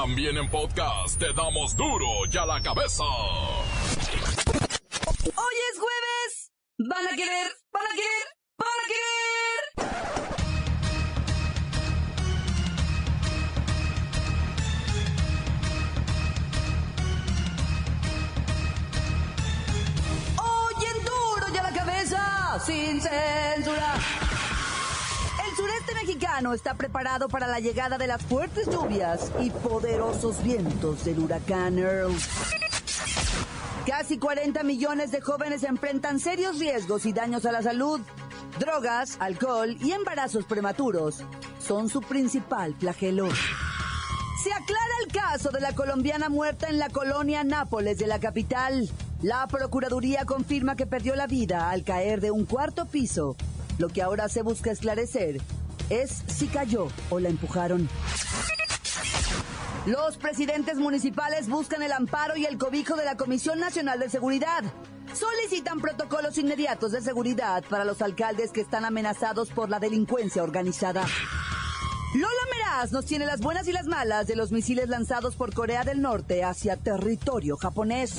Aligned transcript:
También 0.00 0.38
en 0.38 0.48
podcast 0.48 1.18
te 1.18 1.32
damos 1.32 1.74
duro 1.74 2.06
y 2.32 2.36
a 2.36 2.46
la 2.46 2.62
cabeza. 2.62 3.02
Hoy 3.02 3.64
es 5.72 5.78
jueves. 5.80 6.52
Van 6.88 7.04
a 7.04 7.16
querer, 7.16 7.50
van 7.72 7.82
a 7.84 7.94
querer, 7.96 8.24
van 8.58 8.78
a 8.78 8.86
querer. 8.92 9.58
Hoy 20.38 20.74
en 20.94 21.04
duro 21.04 21.46
y 21.52 21.56
a 21.58 21.62
la 21.64 21.72
cabeza, 21.72 22.60
sin 22.64 23.00
censura. 23.00 23.97
Mexicano 26.08 26.54
está 26.54 26.72
preparado 26.72 27.28
para 27.28 27.46
la 27.46 27.60
llegada 27.60 27.98
de 27.98 28.06
las 28.06 28.22
fuertes 28.22 28.66
lluvias 28.70 29.30
y 29.42 29.50
poderosos 29.50 30.42
vientos 30.42 31.04
del 31.04 31.18
huracán 31.18 31.78
Earl. 31.78 32.16
Casi 33.86 34.16
40 34.16 34.62
millones 34.62 35.10
de 35.10 35.20
jóvenes 35.20 35.64
enfrentan 35.64 36.18
serios 36.18 36.58
riesgos 36.58 37.04
y 37.04 37.12
daños 37.12 37.44
a 37.44 37.52
la 37.52 37.62
salud. 37.62 38.00
Drogas, 38.58 39.18
alcohol 39.20 39.76
y 39.82 39.92
embarazos 39.92 40.46
prematuros 40.46 41.22
son 41.60 41.90
su 41.90 42.00
principal 42.00 42.74
flagelo. 42.78 43.28
Se 44.42 44.50
aclara 44.50 44.94
el 45.04 45.12
caso 45.12 45.50
de 45.50 45.60
la 45.60 45.74
colombiana 45.74 46.30
muerta 46.30 46.70
en 46.70 46.78
la 46.78 46.88
colonia 46.88 47.44
Nápoles 47.44 47.98
de 47.98 48.06
la 48.06 48.18
capital. 48.18 48.88
La 49.20 49.46
Procuraduría 49.46 50.24
confirma 50.24 50.74
que 50.74 50.86
perdió 50.86 51.14
la 51.16 51.26
vida 51.26 51.68
al 51.68 51.84
caer 51.84 52.22
de 52.22 52.30
un 52.30 52.46
cuarto 52.46 52.86
piso. 52.86 53.36
Lo 53.76 53.90
que 53.90 54.00
ahora 54.00 54.30
se 54.30 54.40
busca 54.40 54.70
esclarecer 54.70 55.42
es 55.90 56.22
si 56.26 56.46
cayó 56.48 56.88
o 57.10 57.20
la 57.20 57.28
empujaron. 57.28 57.88
Los 59.86 60.18
presidentes 60.18 60.76
municipales 60.76 61.48
buscan 61.48 61.82
el 61.82 61.92
amparo 61.92 62.36
y 62.36 62.44
el 62.44 62.58
cobijo 62.58 62.96
de 62.96 63.04
la 63.04 63.16
Comisión 63.16 63.58
Nacional 63.58 63.98
de 63.98 64.10
Seguridad. 64.10 64.62
Solicitan 65.14 65.80
protocolos 65.80 66.36
inmediatos 66.36 66.92
de 66.92 67.00
seguridad 67.00 67.64
para 67.70 67.84
los 67.84 68.02
alcaldes 68.02 68.52
que 68.52 68.60
están 68.60 68.84
amenazados 68.84 69.48
por 69.48 69.70
la 69.70 69.80
delincuencia 69.80 70.42
organizada. 70.42 71.06
Lola 72.14 72.28
Meraz 72.50 72.92
nos 72.92 73.06
tiene 73.06 73.26
las 73.26 73.40
buenas 73.40 73.68
y 73.68 73.72
las 73.72 73.86
malas 73.86 74.26
de 74.26 74.36
los 74.36 74.52
misiles 74.52 74.88
lanzados 74.88 75.36
por 75.36 75.54
Corea 75.54 75.84
del 75.84 76.00
Norte 76.00 76.44
hacia 76.44 76.76
territorio 76.76 77.56
japonés. 77.56 78.18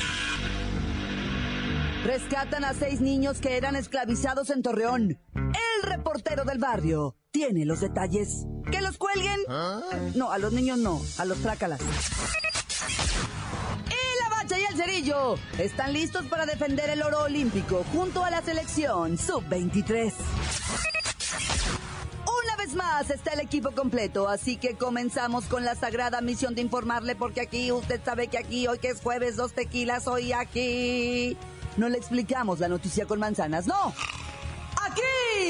Rescatan 2.03 2.63
a 2.63 2.73
seis 2.73 3.01
niños 3.01 3.39
que 3.39 3.57
eran 3.57 3.75
esclavizados 3.75 4.49
en 4.49 4.63
Torreón. 4.63 5.19
Reportero 5.89 6.45
del 6.45 6.59
barrio 6.59 7.15
tiene 7.31 7.65
los 7.65 7.81
detalles. 7.81 8.45
¡Que 8.71 8.79
los 8.79 8.97
cuelguen! 8.99 9.39
No, 10.13 10.31
a 10.31 10.37
los 10.37 10.53
niños 10.53 10.77
no, 10.77 11.01
a 11.17 11.25
los 11.25 11.39
trácalas. 11.39 11.81
Y 13.87 14.21
la 14.23 14.29
bacha 14.29 14.59
y 14.59 14.65
el 14.65 14.75
cerillo 14.77 15.35
están 15.57 15.93
listos 15.93 16.27
para 16.27 16.45
defender 16.45 16.91
el 16.91 17.01
oro 17.01 17.23
olímpico 17.23 17.83
junto 17.91 18.23
a 18.23 18.29
la 18.29 18.43
selección 18.43 19.17
sub-23. 19.17 20.13
Una 22.43 22.55
vez 22.57 22.75
más 22.75 23.09
está 23.09 23.33
el 23.33 23.39
equipo 23.39 23.71
completo, 23.71 24.29
así 24.29 24.57
que 24.57 24.75
comenzamos 24.75 25.45
con 25.45 25.65
la 25.65 25.73
sagrada 25.73 26.21
misión 26.21 26.53
de 26.53 26.61
informarle 26.61 27.15
porque 27.15 27.41
aquí 27.41 27.71
usted 27.71 27.99
sabe 28.05 28.27
que 28.27 28.37
aquí 28.37 28.67
hoy 28.67 28.77
que 28.77 28.89
es 28.89 29.01
jueves 29.01 29.35
dos 29.37 29.53
tequilas 29.53 30.07
hoy 30.07 30.33
aquí 30.33 31.35
no 31.77 31.89
le 31.89 31.97
explicamos 31.97 32.59
la 32.59 32.67
noticia 32.67 33.07
con 33.07 33.19
manzanas, 33.19 33.65
no. 33.65 33.93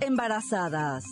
Embarazadas. 0.00 1.04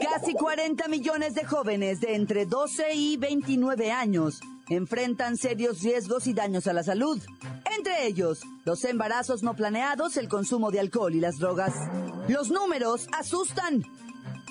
Casi 0.00 0.32
40 0.32 0.88
millones 0.88 1.34
de 1.34 1.44
jóvenes 1.44 2.00
de 2.00 2.14
entre 2.14 2.46
12 2.46 2.94
y 2.94 3.16
29 3.18 3.92
años 3.92 4.40
enfrentan 4.70 5.36
serios 5.36 5.82
riesgos 5.82 6.26
y 6.26 6.32
daños 6.32 6.66
a 6.66 6.72
la 6.72 6.82
salud. 6.82 7.20
Entre 7.76 8.06
ellos, 8.06 8.40
los 8.64 8.82
embarazos 8.84 9.42
no 9.42 9.54
planeados, 9.54 10.16
el 10.16 10.28
consumo 10.28 10.70
de 10.70 10.80
alcohol 10.80 11.14
y 11.14 11.20
las 11.20 11.38
drogas. 11.38 11.74
Los 12.26 12.50
números 12.50 13.06
asustan. 13.12 13.82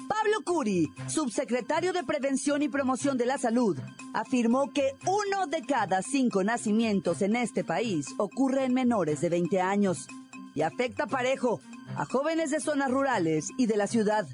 Pablo 0.07 0.43
Curi, 0.45 0.87
subsecretario 1.07 1.93
de 1.93 2.03
Prevención 2.03 2.61
y 2.61 2.69
Promoción 2.69 3.17
de 3.17 3.25
la 3.25 3.39
Salud, 3.39 3.77
afirmó 4.13 4.71
que 4.71 4.91
uno 5.07 5.47
de 5.47 5.63
cada 5.63 6.03
cinco 6.03 6.43
nacimientos 6.43 7.23
en 7.23 7.35
este 7.35 7.63
país 7.63 8.05
ocurre 8.19 8.65
en 8.65 8.75
menores 8.75 9.21
de 9.21 9.29
20 9.29 9.59
años 9.59 10.07
y 10.53 10.61
afecta 10.61 11.07
parejo 11.07 11.61
a 11.97 12.05
jóvenes 12.05 12.51
de 12.51 12.59
zonas 12.59 12.91
rurales 12.91 13.49
y 13.57 13.65
de 13.65 13.77
la 13.77 13.87
ciudad. 13.87 14.27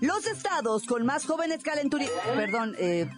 Los 0.00 0.26
estados 0.26 0.84
con 0.84 1.06
más 1.06 1.24
jóvenes 1.26 1.62
calenturi... 1.62 2.08
Perdón, 2.34 2.74
eh, 2.78 3.08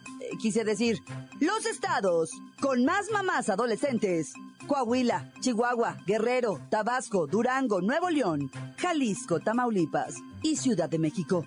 quise 0.41 0.65
decir, 0.65 1.03
los 1.41 1.65
estados 1.67 2.31
con 2.61 2.85
más 2.85 3.11
mamás 3.11 3.49
adolescentes. 3.49 4.35
Coahuila, 4.67 5.33
Chihuahua, 5.41 5.97
Guerrero, 6.07 6.61
Tabasco, 6.71 7.27
Durango, 7.27 7.81
Nuevo 7.81 8.11
León, 8.11 8.51
Jalisco, 8.79 9.41
Tamaulipas 9.41 10.17
y 10.43 10.57
Ciudad 10.57 10.89
de 10.89 10.99
México. 10.99 11.45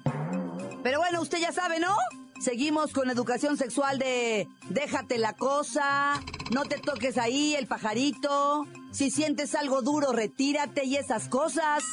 Pero 0.83 0.99
bueno, 0.99 1.21
usted 1.21 1.39
ya 1.39 1.51
sabe, 1.51 1.79
¿no? 1.79 1.95
Seguimos 2.39 2.93
con 2.93 3.09
educación 3.09 3.57
sexual 3.57 3.97
de 3.97 4.47
déjate 4.69 5.17
la 5.17 5.33
cosa, 5.33 6.21
no 6.51 6.65
te 6.65 6.77
toques 6.77 7.17
ahí 7.17 7.55
el 7.55 7.65
pajarito, 7.65 8.65
si 8.91 9.09
sientes 9.09 9.55
algo 9.55 9.81
duro 9.81 10.11
retírate 10.13 10.85
y 10.85 10.97
esas 10.97 11.29
cosas. 11.29 11.83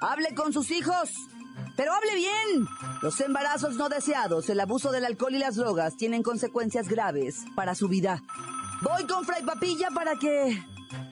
Hable 0.00 0.34
con 0.34 0.52
sus 0.52 0.70
hijos, 0.70 1.10
pero 1.76 1.92
hable 1.92 2.14
bien. 2.14 2.66
Los 3.02 3.20
embarazos 3.20 3.76
no 3.76 3.88
deseados, 3.88 4.48
el 4.48 4.60
abuso 4.60 4.92
del 4.92 5.04
alcohol 5.04 5.34
y 5.34 5.38
las 5.38 5.56
drogas 5.56 5.96
tienen 5.96 6.22
consecuencias 6.22 6.88
graves 6.88 7.44
para 7.56 7.74
su 7.74 7.88
vida. 7.88 8.22
Voy 8.82 9.06
con 9.06 9.24
Fray 9.24 9.42
Papilla 9.42 9.88
para 9.94 10.14
que... 10.16 10.62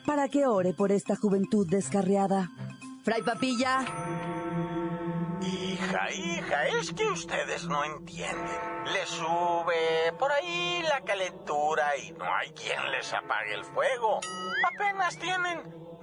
para 0.05 0.29
que 0.29 0.45
ore 0.45 0.73
por 0.73 0.91
esta 0.91 1.15
juventud 1.15 1.67
descarriada. 1.69 2.49
Fray 3.03 3.23
Papilla, 3.23 3.85
Hija, 5.41 6.11
hija, 6.11 6.67
es 6.67 6.91
que 6.91 7.05
ustedes 7.05 7.65
no 7.67 7.83
entienden. 7.83 8.83
Les 8.91 9.07
sube 9.07 10.11
por 10.17 10.31
ahí 10.31 10.81
la 10.83 11.01
calentura 11.01 11.95
y 11.97 12.11
no 12.11 12.25
hay 12.25 12.49
quien 12.51 12.91
les 12.91 13.13
apague 13.13 13.53
el 13.53 13.63
fuego. 13.63 14.19
Apenas 14.73 15.17
tienen 15.19 15.61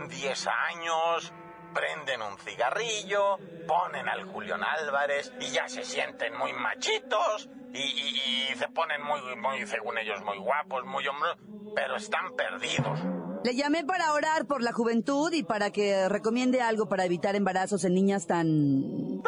10 0.09 0.47
años, 0.47 1.33
prenden 1.75 2.23
un 2.23 2.39
cigarrillo, 2.39 3.39
ponen 3.67 4.09
al 4.09 4.25
Julián 4.25 4.63
Álvarez 4.63 5.33
y 5.41 5.51
ya 5.51 5.69
se 5.69 5.85
sienten 5.85 6.37
muy 6.39 6.53
machitos 6.53 7.51
y, 7.73 8.55
se 8.57 8.69
ponen 8.69 9.03
muy, 9.03 9.21
muy, 9.37 9.67
según 9.67 9.99
ellos, 9.99 10.23
muy 10.25 10.39
guapos, 10.39 10.85
muy 10.85 11.07
hombros, 11.09 11.37
pero 11.75 11.97
están 11.97 12.35
perdidos. 12.37 13.01
le 13.43 13.55
llamé 13.55 13.85
para 13.85 14.13
orar 14.13 14.47
por 14.47 14.63
la 14.63 14.73
juventud 14.73 15.33
y 15.33 15.43
para 15.43 15.71
que 15.71 16.09
recomiende 16.09 16.61
algo 16.61 16.89
para 16.89 17.05
evitar 17.05 17.35
embarazos 17.35 17.85
en 17.85 17.95
niñas. 17.95 18.27
Tan 18.27 19.23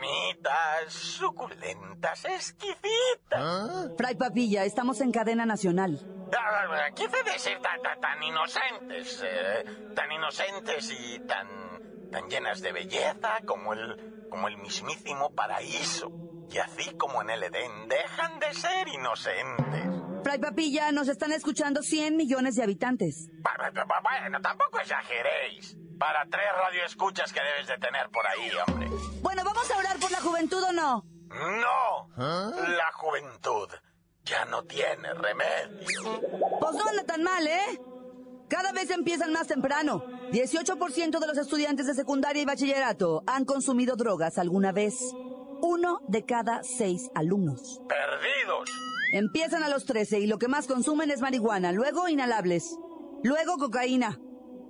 bonitas, 0.00 0.92
suculentas, 0.92 2.24
exquisitas. 2.24 3.90
Fray 3.96 4.14
Papilla, 4.14 4.64
estamos 4.64 5.00
en 5.00 5.12
cadena 5.12 5.46
nacional. 5.46 5.98
Ah, 6.36 6.88
Quise 6.94 7.22
decir 7.24 7.58
tan, 7.60 7.80
tan, 7.82 8.00
tan 8.00 8.22
inocentes, 8.22 9.22
eh, 9.24 9.64
tan 9.94 10.10
inocentes 10.12 10.90
y 10.90 11.18
tan, 11.20 11.46
tan 12.10 12.28
llenas 12.28 12.60
de 12.60 12.72
belleza 12.72 13.38
como 13.46 13.72
el, 13.72 14.28
como 14.30 14.48
el 14.48 14.56
mismísimo 14.58 15.34
paraíso. 15.34 16.10
Y 16.50 16.58
así 16.58 16.96
como 16.96 17.22
en 17.22 17.30
el 17.30 17.42
Edén 17.44 17.88
dejan 17.88 18.38
de 18.40 18.54
ser 18.54 18.88
inocentes. 18.88 19.86
Fray 20.24 20.38
Papilla, 20.38 20.92
nos 20.92 21.08
están 21.08 21.32
escuchando 21.32 21.82
100 21.82 22.16
millones 22.16 22.56
de 22.56 22.62
habitantes. 22.62 23.28
Bueno, 23.42 24.40
tampoco 24.40 24.78
exageréis. 24.80 25.76
Para 25.98 26.24
tres 26.30 26.46
radioescuchas 26.64 27.32
que 27.32 27.40
debes 27.42 27.66
de 27.66 27.76
tener 27.76 28.08
por 28.10 28.26
ahí, 28.26 28.50
hombre. 28.66 28.88
Bueno, 29.20 29.44
juventud 30.40 30.62
o 30.62 30.72
no? 30.72 31.04
No, 31.28 32.08
la 32.16 32.92
juventud 32.94 33.68
ya 34.24 34.44
no 34.46 34.62
tiene 34.64 35.12
remedio. 35.12 36.20
Pues 36.60 36.74
no 36.74 36.88
anda 36.88 37.04
tan 37.04 37.22
mal, 37.22 37.46
¿eh? 37.46 37.80
Cada 38.48 38.72
vez 38.72 38.90
empiezan 38.90 39.32
más 39.32 39.46
temprano. 39.46 40.02
18% 40.32 41.18
de 41.18 41.26
los 41.26 41.36
estudiantes 41.36 41.86
de 41.86 41.94
secundaria 41.94 42.42
y 42.42 42.46
bachillerato 42.46 43.22
han 43.26 43.44
consumido 43.44 43.96
drogas 43.96 44.38
alguna 44.38 44.72
vez. 44.72 44.94
Uno 45.62 46.00
de 46.08 46.24
cada 46.24 46.62
seis 46.62 47.10
alumnos. 47.14 47.80
Perdidos. 47.86 48.70
Empiezan 49.12 49.62
a 49.62 49.68
los 49.68 49.84
13 49.84 50.20
y 50.20 50.26
lo 50.26 50.38
que 50.38 50.48
más 50.48 50.66
consumen 50.66 51.10
es 51.10 51.20
marihuana, 51.20 51.70
luego 51.72 52.08
inhalables. 52.08 52.76
Luego 53.22 53.56
cocaína. 53.58 54.18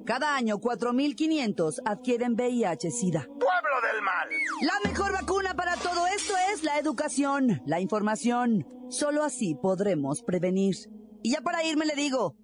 Cada 0.05 0.35
año 0.35 0.59
4.500 0.59 1.83
adquieren 1.85 2.35
VIH-Sida. 2.35 3.27
Pueblo 3.27 3.77
del 3.93 4.03
mal. 4.03 4.29
La 4.63 4.91
mejor 4.91 5.13
vacuna 5.13 5.55
para 5.55 5.77
todo 5.77 6.07
esto 6.07 6.35
es 6.53 6.65
la 6.65 6.79
educación, 6.79 7.63
la 7.67 7.81
información. 7.81 8.67
Solo 8.89 9.23
así 9.23 9.55
podremos 9.55 10.23
prevenir. 10.23 10.75
Y 11.23 11.33
ya 11.33 11.43
para 11.43 11.63
irme 11.65 11.85
le 11.87 11.95
digo, 11.95 12.35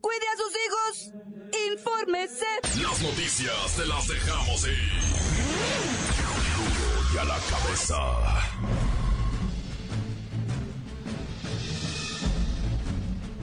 cuide 0.00 0.26
a 0.32 0.36
sus 0.36 0.52
hijos, 0.66 1.12
infórmese. 1.70 2.46
Las 2.82 3.02
noticias 3.02 3.76
te 3.76 3.86
las 3.86 4.08
dejamos 4.08 4.66
ir. 4.66 4.78
Y 7.14 7.18
a 7.18 7.24
la 7.24 7.38
cabeza. 7.48 7.96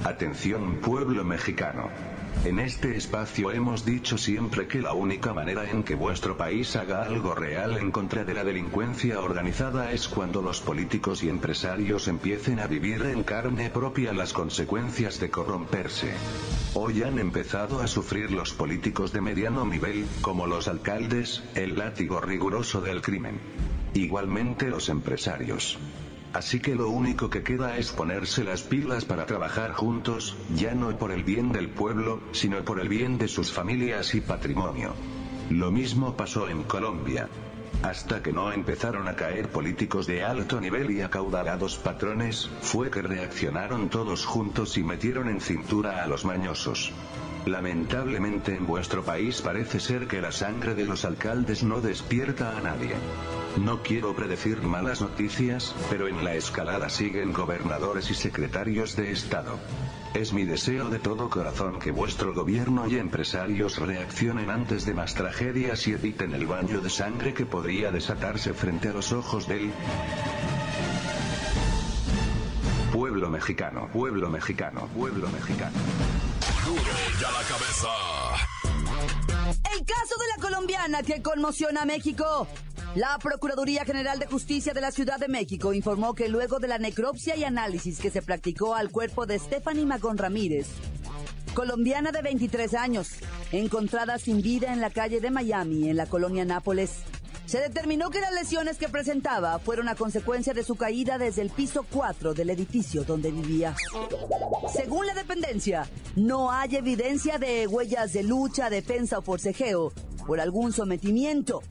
Atención 0.04 0.82
pueblo 0.82 1.24
mexicano. 1.24 1.90
En 2.44 2.60
este 2.60 2.96
espacio 2.96 3.52
hemos 3.52 3.86
dicho 3.86 4.18
siempre 4.18 4.68
que 4.68 4.82
la 4.82 4.94
única 4.94 5.34
manera 5.34 5.70
en 5.70 5.84
que 5.84 5.96
vuestro 5.96 6.38
país 6.38 6.76
haga 6.76 7.04
algo 7.04 7.34
real 7.34 7.78
en 7.78 7.92
contra 7.92 8.24
de 8.24 8.34
la 8.34 8.44
delincuencia 8.44 9.20
organizada 9.20 9.92
es 9.92 10.08
cuando 10.08 10.42
los 10.42 10.62
políticos 10.62 11.24
y 11.24 11.30
empresarios 11.30 12.08
empiecen 12.08 12.60
a 12.60 12.68
vivir 12.68 13.02
en 13.04 13.24
carne 13.24 13.70
propia 13.70 14.14
las 14.14 14.34
consecuencias 14.34 15.20
de 15.20 15.32
corromperse. 15.32 16.14
Hoy 16.76 17.02
han 17.04 17.18
empezado 17.18 17.82
a 17.82 17.88
sufrir 17.88 18.30
los 18.32 18.54
políticos 18.54 19.12
de 19.12 19.22
mediano 19.22 19.66
nivel, 19.66 20.06
como 20.22 20.46
los 20.46 20.68
alcaldes, 20.68 21.44
el 21.56 21.78
látigo 21.78 22.22
riguroso 22.22 22.82
del 22.82 23.02
crimen. 23.02 23.40
Igualmente 23.94 24.70
los 24.70 24.90
empresarios. 24.90 25.80
Así 26.36 26.60
que 26.60 26.76
lo 26.76 26.90
único 26.90 27.30
que 27.30 27.44
queda 27.44 27.78
es 27.78 27.94
ponerse 27.94 28.44
las 28.44 28.62
pilas 28.62 29.06
para 29.06 29.26
trabajar 29.26 29.72
juntos, 29.72 30.36
ya 30.54 30.76
no 30.76 30.90
por 30.98 31.14
el 31.14 31.24
bien 31.24 31.54
del 31.54 31.70
pueblo, 31.70 32.20
sino 32.34 32.62
por 32.66 32.82
el 32.82 32.90
bien 32.90 33.18
de 33.18 33.30
sus 33.30 33.54
familias 33.54 34.14
y 34.16 34.20
patrimonio. 34.20 34.94
Lo 35.50 35.72
mismo 35.72 36.18
pasó 36.18 36.50
en 36.50 36.64
Colombia. 36.64 37.30
Hasta 37.84 38.22
que 38.22 38.34
no 38.34 38.52
empezaron 38.52 39.08
a 39.08 39.16
caer 39.16 39.48
políticos 39.48 40.08
de 40.08 40.26
alto 40.26 40.60
nivel 40.60 40.92
y 40.92 41.00
acaudalados 41.00 41.78
patrones, 41.78 42.50
fue 42.62 42.92
que 42.92 43.02
reaccionaron 43.02 43.88
todos 43.88 44.26
juntos 44.26 44.78
y 44.78 44.84
metieron 44.84 45.30
en 45.30 45.40
cintura 45.40 46.04
a 46.04 46.08
los 46.08 46.26
mañosos. 46.26 46.92
Lamentablemente 47.46 48.54
en 48.54 48.68
vuestro 48.68 49.06
país 49.06 49.42
parece 49.42 49.80
ser 49.80 50.06
que 50.06 50.20
la 50.20 50.34
sangre 50.34 50.76
de 50.76 50.84
los 50.84 51.06
alcaldes 51.06 51.64
no 51.64 51.80
despierta 51.80 52.58
a 52.58 52.60
nadie. 52.60 52.96
No 53.58 53.82
quiero 53.82 54.14
predecir 54.14 54.62
malas 54.62 55.02
noticias, 55.02 55.74
pero 55.90 56.08
en 56.08 56.24
la 56.24 56.36
escalada 56.36 56.90
siguen 56.90 57.32
gobernadores 57.32 58.12
y 58.12 58.14
secretarios 58.14 58.96
de 58.96 59.12
Estado. 59.12 59.58
Es 60.14 60.34
mi 60.34 60.44
deseo 60.44 60.90
de 60.90 61.00
todo 61.00 61.30
corazón 61.30 61.80
que 61.80 61.92
vuestro 61.92 62.34
gobierno 62.34 62.88
y 62.88 62.98
empresarios 62.98 63.78
reaccionen 63.78 64.50
antes 64.50 64.86
de 64.86 64.94
más 64.94 65.16
tragedias 65.16 65.88
y 65.88 65.94
eviten 65.94 66.34
el 66.34 66.46
baño 66.46 66.82
de 66.82 66.90
sangre 66.90 67.34
que 67.34 67.46
podría 67.46 67.92
desatarse 67.92 68.54
frente 68.54 68.90
a 68.90 68.94
los 68.94 69.14
ojos 69.14 69.48
del 69.48 69.72
pueblo 72.92 73.30
mexicano, 73.30 73.90
pueblo 73.92 74.30
mexicano, 74.30 74.90
pueblo 74.96 75.30
mexicano. 75.30 75.78
Duro 76.66 76.82
y 76.82 77.24
a 77.24 77.32
la 77.32 77.44
cabeza. 77.48 77.88
El 79.74 79.86
caso 79.86 80.16
de 80.20 80.28
la 80.36 80.42
colombiana 80.42 81.04
que 81.04 81.22
conmociona 81.22 81.84
a 81.84 81.86
México. 81.86 82.48
La 82.96 83.18
Procuraduría 83.20 83.84
General 83.84 84.20
de 84.20 84.26
Justicia 84.26 84.74
de 84.74 84.80
la 84.80 84.90
Ciudad 84.90 85.20
de 85.20 85.28
México 85.28 85.74
informó 85.74 86.14
que 86.14 86.30
luego 86.30 86.60
de 86.60 86.70
la 86.70 86.78
necropsia 86.78 87.36
y 87.36 87.44
análisis 87.44 88.00
que 88.00 88.10
se 88.10 88.22
practicó 88.22 88.74
al 88.74 88.90
cuerpo 88.90 89.26
de 89.26 89.38
Stephanie 89.38 89.86
Magón 89.86 90.18
Ramírez, 90.18 90.68
colombiana 91.54 92.14
de 92.14 92.22
23 92.22 92.74
años, 92.74 93.10
encontrada 93.52 94.18
sin 94.18 94.42
vida 94.42 94.72
en 94.72 94.80
la 94.80 94.92
calle 94.92 95.20
de 95.20 95.30
Miami, 95.30 95.90
en 95.90 95.98
la 95.98 96.06
colonia 96.06 96.46
Nápoles, 96.46 97.00
se 97.46 97.60
determinó 97.60 98.12
que 98.12 98.22
las 98.22 98.34
lesiones 98.34 98.78
que 98.78 98.88
presentaba 98.88 99.60
fueron 99.60 99.90
a 99.90 99.96
consecuencia 99.96 100.54
de 100.54 100.64
su 100.64 100.78
caída 100.78 101.18
desde 101.18 101.42
el 101.42 101.50
piso 101.50 101.86
4 101.92 102.34
del 102.34 102.50
edificio 102.50 103.04
donde 103.04 103.30
vivía. 103.30 103.76
Según 104.74 105.06
la 105.06 105.14
dependencia, 105.14 105.90
no 106.16 106.50
hay 106.50 106.78
evidencia 106.78 107.40
de 107.40 107.68
huellas 107.68 108.14
de 108.14 108.24
lucha, 108.24 108.70
defensa 108.70 109.20
o 109.20 109.22
forcejeo 109.22 109.92
por 110.26 110.40
algún 110.40 110.72
sometimiento. 110.72 111.62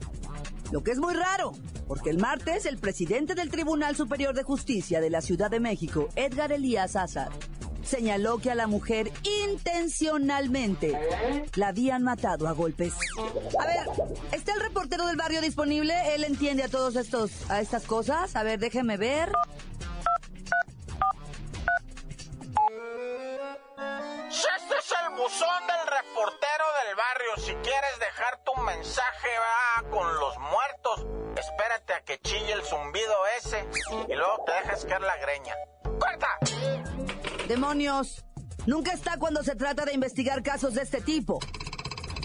Lo 0.75 0.83
que 0.83 0.91
es 0.91 0.99
muy 0.99 1.13
raro, 1.13 1.53
porque 1.87 2.09
el 2.09 2.17
martes 2.17 2.65
el 2.65 2.77
presidente 2.77 3.33
del 3.33 3.49
Tribunal 3.49 3.95
Superior 3.95 4.35
de 4.35 4.43
Justicia 4.43 4.99
de 4.99 5.09
la 5.09 5.21
Ciudad 5.21 5.49
de 5.49 5.61
México, 5.61 6.09
Edgar 6.17 6.51
Elías 6.51 6.97
Azar, 6.97 7.29
señaló 7.81 8.39
que 8.39 8.51
a 8.51 8.55
la 8.55 8.67
mujer 8.67 9.09
intencionalmente 9.45 10.91
la 11.55 11.69
habían 11.69 12.03
matado 12.03 12.45
a 12.49 12.51
golpes. 12.51 12.93
A 13.57 13.65
ver, 13.65 13.87
¿está 14.33 14.51
el 14.51 14.59
reportero 14.59 15.07
del 15.07 15.15
barrio 15.15 15.39
disponible? 15.39 15.93
¿Él 16.13 16.25
entiende 16.25 16.63
a 16.63 16.67
todos 16.67 16.97
estos, 16.97 17.49
a 17.49 17.61
estas 17.61 17.83
cosas? 17.83 18.35
A 18.35 18.43
ver, 18.43 18.59
déjeme 18.59 18.97
ver. 18.97 19.31
Caer 34.85 35.01
la 35.01 35.17
greña. 35.17 35.53
¡Corta! 35.83 36.27
Demonios, 37.47 38.25
nunca 38.65 38.91
está 38.93 39.17
cuando 39.17 39.43
se 39.43 39.55
trata 39.55 39.85
de 39.85 39.93
investigar 39.93 40.43
casos 40.43 40.73
de 40.73 40.81
este 40.81 41.01
tipo. 41.01 41.39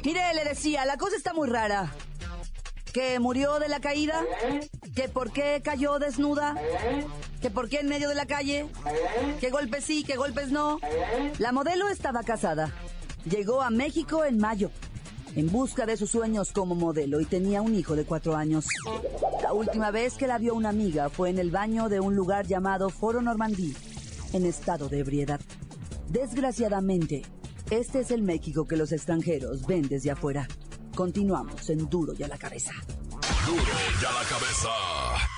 Mire, 0.05 0.33
le 0.35 0.45
decía, 0.45 0.85
la 0.87 0.97
cosa 0.97 1.17
está 1.17 1.33
muy 1.33 1.49
rara. 1.49 1.93
¿Que 2.93 3.21
murió 3.21 3.59
de 3.59 3.69
la 3.69 3.81
caída? 3.81 4.25
¿Que 4.97 5.09
por 5.09 5.33
qué 5.33 5.61
cayó 5.63 5.99
desnuda? 5.99 6.57
¿Que 7.41 7.51
por 7.51 7.69
qué 7.69 7.81
en 7.81 7.89
medio 7.89 8.09
de 8.09 8.15
la 8.15 8.27
calle? 8.27 8.67
¿Qué 9.41 9.51
golpes 9.51 9.85
sí, 9.85 10.03
qué 10.05 10.17
golpes 10.17 10.51
no? 10.51 10.79
La 11.39 11.53
modelo 11.53 11.89
estaba 11.89 12.23
casada. 12.23 12.73
Llegó 13.25 13.63
a 13.63 13.71
México 13.71 14.25
en 14.25 14.39
mayo, 14.39 14.71
en 15.37 15.51
busca 15.51 15.87
de 15.87 15.97
sus 15.97 16.11
sueños 16.11 16.53
como 16.53 16.75
modelo 16.75 17.21
y 17.21 17.25
tenía 17.25 17.63
un 17.63 17.75
hijo 17.75 17.97
de 17.97 18.05
cuatro 18.05 18.37
años. 18.37 18.67
La 19.43 19.53
última 19.53 19.91
vez 19.91 20.15
que 20.15 20.27
la 20.27 20.39
vio 20.39 20.55
una 20.55 20.71
amiga 20.71 21.09
fue 21.09 21.31
en 21.31 21.39
el 21.39 21.51
baño 21.51 21.89
de 21.89 22.01
un 22.01 22.15
lugar 22.15 22.47
llamado 22.47 22.91
Foro 22.91 23.23
Normandí, 23.23 23.75
en 24.33 24.47
estado 24.47 24.89
de 24.89 25.01
ebriedad. 25.01 25.41
Desgraciadamente, 26.09 27.23
este 27.71 28.01
es 28.01 28.11
el 28.11 28.23
México 28.23 28.67
que 28.67 28.77
los 28.77 28.93
extranjeros 28.93 29.67
ven 29.67 29.83
desde 29.89 30.11
afuera. 30.11 30.49
Continuamos 30.95 31.71
en 31.71 31.89
Duro 31.89 32.15
y 32.19 32.23
a 32.23 32.29
la 32.29 32.37
cabeza. 32.37 32.73
Duro 33.47 33.63
y 33.63 34.05
a 34.05 34.13
la 34.13 34.29
cabeza. 34.29 35.30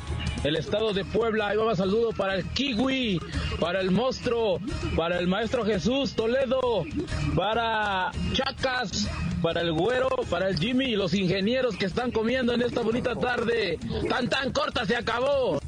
el 0.43 0.55
estado 0.55 0.93
de 0.93 1.05
Puebla. 1.05 1.47
Ahí 1.47 1.57
va 1.57 1.69
un 1.69 1.75
saludo 1.75 2.11
para 2.11 2.35
el 2.35 2.45
Kiwi, 2.49 3.19
para 3.61 3.79
el 3.79 3.91
Monstruo, 3.91 4.59
para 4.97 5.19
el 5.19 5.27
Maestro 5.27 5.63
Jesús 5.63 6.15
Toledo, 6.15 6.83
para 7.35 8.11
Chacas, 8.33 9.07
para 9.39 9.61
el 9.61 9.71
Güero, 9.71 10.09
para 10.31 10.49
el 10.49 10.57
Jimmy 10.57 10.85
y 10.85 10.95
los 10.95 11.13
ingenieros 11.13 11.77
que 11.77 11.85
están 11.85 12.11
comiendo 12.11 12.53
en 12.53 12.63
esta 12.63 12.81
bonita 12.81 13.15
tarde. 13.15 13.77
Tan 14.09 14.27
tan 14.29 14.51
corta 14.51 14.83
se 14.87 14.95
acabó. 14.95 15.59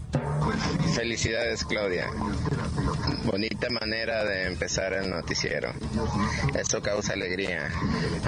Felicidades, 0.95 1.63
Claudia. 1.63 2.07
Bonita 3.25 3.69
manera 3.69 4.23
de 4.25 4.47
empezar 4.47 4.93
el 4.93 5.11
noticiero. 5.11 5.71
Eso 6.55 6.81
causa 6.81 7.13
alegría, 7.13 7.69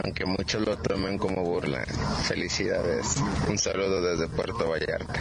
aunque 0.04 0.26
muchos 0.26 0.62
lo 0.62 0.78
tomen 0.78 1.18
como 1.18 1.44
burla. 1.44 1.84
Felicidades. 2.28 3.18
Un 3.50 3.58
saludo 3.58 4.00
desde 4.02 4.28
Puerto 4.28 4.70
Vallarta. 4.70 5.14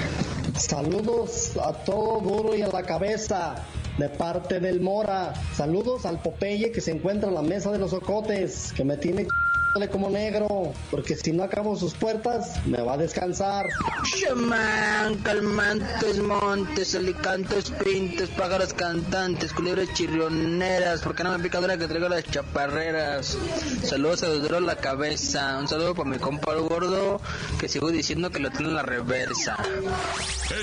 Saludos 0.58 1.56
a 1.56 1.72
todo 1.72 2.20
duro 2.20 2.54
y 2.54 2.60
a 2.60 2.68
la 2.68 2.82
cabeza 2.82 3.64
de 3.98 4.08
parte 4.08 4.60
del 4.60 4.80
Mora. 4.80 5.34
Saludos 5.54 6.06
al 6.06 6.20
Popeye 6.20 6.72
que 6.72 6.80
se 6.80 6.90
encuentra 6.90 7.28
en 7.28 7.34
la 7.34 7.42
mesa 7.42 7.70
de 7.70 7.78
los 7.78 7.92
ocotes, 7.92 8.72
que 8.72 8.84
me 8.84 8.96
tiene 8.96 9.26
como 9.90 10.08
negro, 10.08 10.72
porque 10.90 11.16
si 11.16 11.32
no 11.32 11.42
acabo 11.42 11.76
sus 11.76 11.94
puertas, 11.94 12.64
me 12.64 12.80
va 12.80 12.92
a 12.92 12.96
descansar. 12.96 13.66
Chamán, 14.20 15.16
calmantes, 15.16 16.18
montes, 16.18 16.94
alicantes, 16.94 17.70
pintes, 17.82 18.28
pájaros 18.30 18.72
cantantes, 18.72 19.52
culebras 19.52 19.92
chirrioneras, 19.94 21.00
porque 21.02 21.24
no 21.24 21.36
me 21.36 21.42
pica 21.42 21.60
dura 21.60 21.76
que 21.76 21.88
traigo 21.88 22.08
las 22.08 22.22
chaparreras. 22.22 23.36
Saludos 23.82 24.22
a 24.22 24.28
duro 24.28 24.60
la 24.60 24.76
cabeza, 24.76 25.58
un 25.58 25.66
saludo 25.66 25.92
para 25.94 26.08
mi 26.08 26.18
compa 26.18 26.54
gordo, 26.54 27.20
que 27.58 27.68
sigo 27.68 27.90
diciendo 27.90 28.30
que 28.30 28.38
lo 28.38 28.50
tiene 28.50 28.68
en 28.68 28.74
la 28.76 28.82
reversa. 28.82 29.56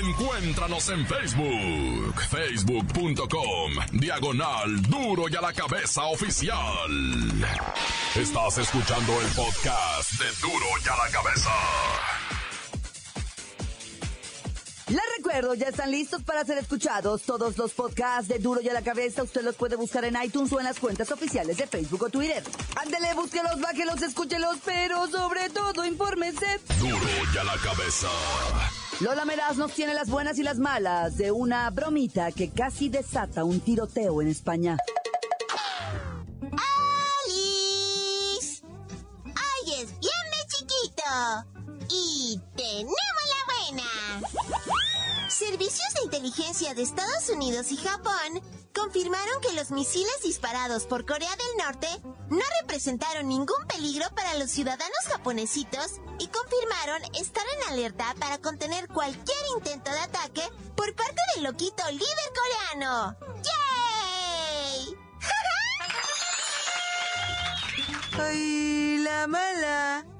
Encuéntranos 0.02 0.88
en 0.88 1.06
Facebook, 1.06 2.14
facebook.com, 2.30 3.72
diagonal 3.92 4.82
duro 4.88 5.28
y 5.28 5.36
a 5.36 5.42
la 5.42 5.52
cabeza 5.52 6.04
oficial. 6.04 6.58
Estás 8.14 8.58
escuchando 8.58 9.01
el 9.02 9.28
podcast 9.34 10.12
de 10.12 10.26
Duro 10.40 10.66
y 10.84 10.88
a 10.88 10.96
la 10.96 11.10
Cabeza. 11.10 11.50
Les 14.88 15.02
recuerdo, 15.16 15.54
ya 15.54 15.68
están 15.68 15.90
listos 15.90 16.22
para 16.22 16.44
ser 16.44 16.58
escuchados 16.58 17.22
todos 17.22 17.58
los 17.58 17.72
podcasts 17.72 18.28
de 18.28 18.38
Duro 18.38 18.60
y 18.60 18.68
a 18.68 18.72
la 18.72 18.82
Cabeza. 18.82 19.24
Usted 19.24 19.42
los 19.42 19.56
puede 19.56 19.74
buscar 19.74 20.04
en 20.04 20.16
iTunes 20.22 20.52
o 20.52 20.60
en 20.60 20.66
las 20.66 20.78
cuentas 20.78 21.10
oficiales 21.10 21.56
de 21.56 21.66
Facebook 21.66 22.04
o 22.04 22.10
Twitter. 22.10 22.44
Ándele, 22.80 23.12
búsquelos, 23.14 23.60
bájelos, 23.60 24.00
escúchelos, 24.02 24.58
pero 24.64 25.08
sobre 25.08 25.50
todo 25.50 25.84
infórmese. 25.84 26.60
Duro 26.78 26.96
y 27.34 27.38
a 27.38 27.44
la 27.44 27.56
Cabeza. 27.56 28.08
Lola 29.00 29.24
Meraz 29.24 29.56
nos 29.56 29.72
tiene 29.72 29.94
las 29.94 30.08
buenas 30.10 30.38
y 30.38 30.44
las 30.44 30.58
malas 30.58 31.16
de 31.16 31.32
una 31.32 31.68
bromita 31.70 32.30
que 32.30 32.50
casi 32.50 32.88
desata 32.88 33.42
un 33.42 33.58
tiroteo 33.58 34.22
en 34.22 34.28
España. 34.28 34.76
Servicios 45.72 45.94
de 45.94 46.04
inteligencia 46.04 46.74
de 46.74 46.82
Estados 46.82 47.30
Unidos 47.30 47.72
y 47.72 47.78
Japón 47.78 48.42
confirmaron 48.74 49.40
que 49.40 49.54
los 49.54 49.70
misiles 49.70 50.20
disparados 50.22 50.84
por 50.84 51.06
Corea 51.06 51.30
del 51.30 51.64
Norte 51.64 51.88
no 52.28 52.44
representaron 52.60 53.26
ningún 53.26 53.66
peligro 53.68 54.04
para 54.14 54.34
los 54.34 54.50
ciudadanos 54.50 54.98
japonesitos 55.06 55.92
y 56.18 56.28
confirmaron 56.28 57.02
estar 57.18 57.44
en 57.56 57.72
alerta 57.72 58.14
para 58.20 58.36
contener 58.36 58.86
cualquier 58.88 59.38
intento 59.56 59.90
de 59.90 60.00
ataque 60.00 60.42
por 60.76 60.94
parte 60.94 61.22
del 61.36 61.44
loquito 61.44 61.82
líder 61.90 62.32
coreano. 62.74 63.16
¡Yay! 63.42 64.96
¡Ay, 68.20 68.98
la 68.98 69.26
mala! 69.26 70.11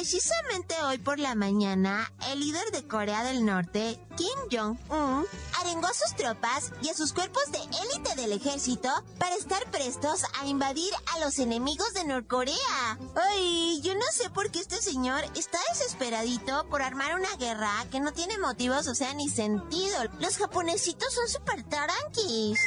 Precisamente 0.00 0.74
hoy 0.82 0.96
por 0.96 1.18
la 1.18 1.34
mañana, 1.34 2.10
el 2.30 2.40
líder 2.40 2.70
de 2.70 2.88
Corea 2.88 3.22
del 3.22 3.44
Norte, 3.44 4.00
Kim 4.16 4.38
Jong-un, 4.50 5.26
arengó 5.60 5.88
a 5.88 5.92
sus 5.92 6.16
tropas 6.16 6.72
y 6.80 6.88
a 6.88 6.94
sus 6.94 7.12
cuerpos 7.12 7.42
de 7.52 7.58
élite 7.58 8.16
del 8.16 8.32
ejército 8.32 8.88
para 9.18 9.36
estar 9.36 9.62
prestos 9.70 10.22
a 10.40 10.46
invadir 10.46 10.90
a 11.14 11.18
los 11.18 11.38
enemigos 11.38 11.92
de 11.92 12.04
Norcorea. 12.04 12.98
Ay, 13.14 13.82
yo 13.82 13.94
no 13.94 14.06
sé 14.10 14.30
por 14.30 14.50
qué 14.50 14.60
este 14.60 14.80
señor 14.80 15.22
está 15.36 15.58
desesperadito 15.68 16.66
por 16.70 16.80
armar 16.80 17.14
una 17.14 17.36
guerra 17.36 17.70
que 17.90 18.00
no 18.00 18.14
tiene 18.14 18.38
motivos, 18.38 18.88
o 18.88 18.94
sea, 18.94 19.12
ni 19.12 19.28
sentido. 19.28 19.98
Los 20.18 20.38
japonesitos 20.38 21.12
son 21.12 21.28
súper 21.28 21.62
taranquis. 21.64 22.58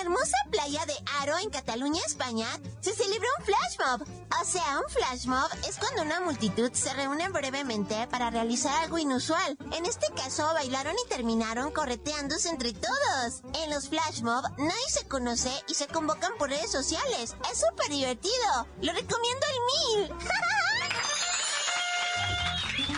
La 0.00 0.06
hermosa 0.06 0.36
playa 0.50 0.86
de 0.86 0.94
Aro, 1.20 1.36
en 1.38 1.50
Cataluña, 1.50 2.00
España, 2.06 2.46
se 2.80 2.94
celebró 2.94 3.28
un 3.38 3.44
flash 3.44 3.78
mob. 3.78 4.08
O 4.40 4.44
sea, 4.46 4.78
un 4.78 4.90
flash 4.90 5.26
mob 5.26 5.50
es 5.68 5.76
cuando 5.76 6.02
una 6.02 6.20
multitud 6.20 6.72
se 6.72 6.94
reúne 6.94 7.28
brevemente 7.28 8.06
para 8.10 8.30
realizar 8.30 8.72
algo 8.82 8.96
inusual. 8.96 9.58
En 9.76 9.84
este 9.84 10.06
caso, 10.14 10.54
bailaron 10.54 10.94
y 10.94 11.08
terminaron 11.08 11.70
correteándose 11.70 12.48
entre 12.48 12.72
todos. 12.72 13.42
En 13.62 13.70
los 13.70 13.88
flash 13.88 14.22
mob, 14.22 14.44
nadie 14.56 14.88
se 14.88 15.06
conoce 15.06 15.52
y 15.68 15.74
se 15.74 15.86
convocan 15.86 16.32
por 16.38 16.48
redes 16.48 16.70
sociales. 16.70 17.36
Es 17.52 17.60
súper 17.60 17.88
divertido. 17.90 18.66
Lo 18.80 18.92
recomiendo 18.92 19.46
al 19.46 20.08
mil. 20.08 20.14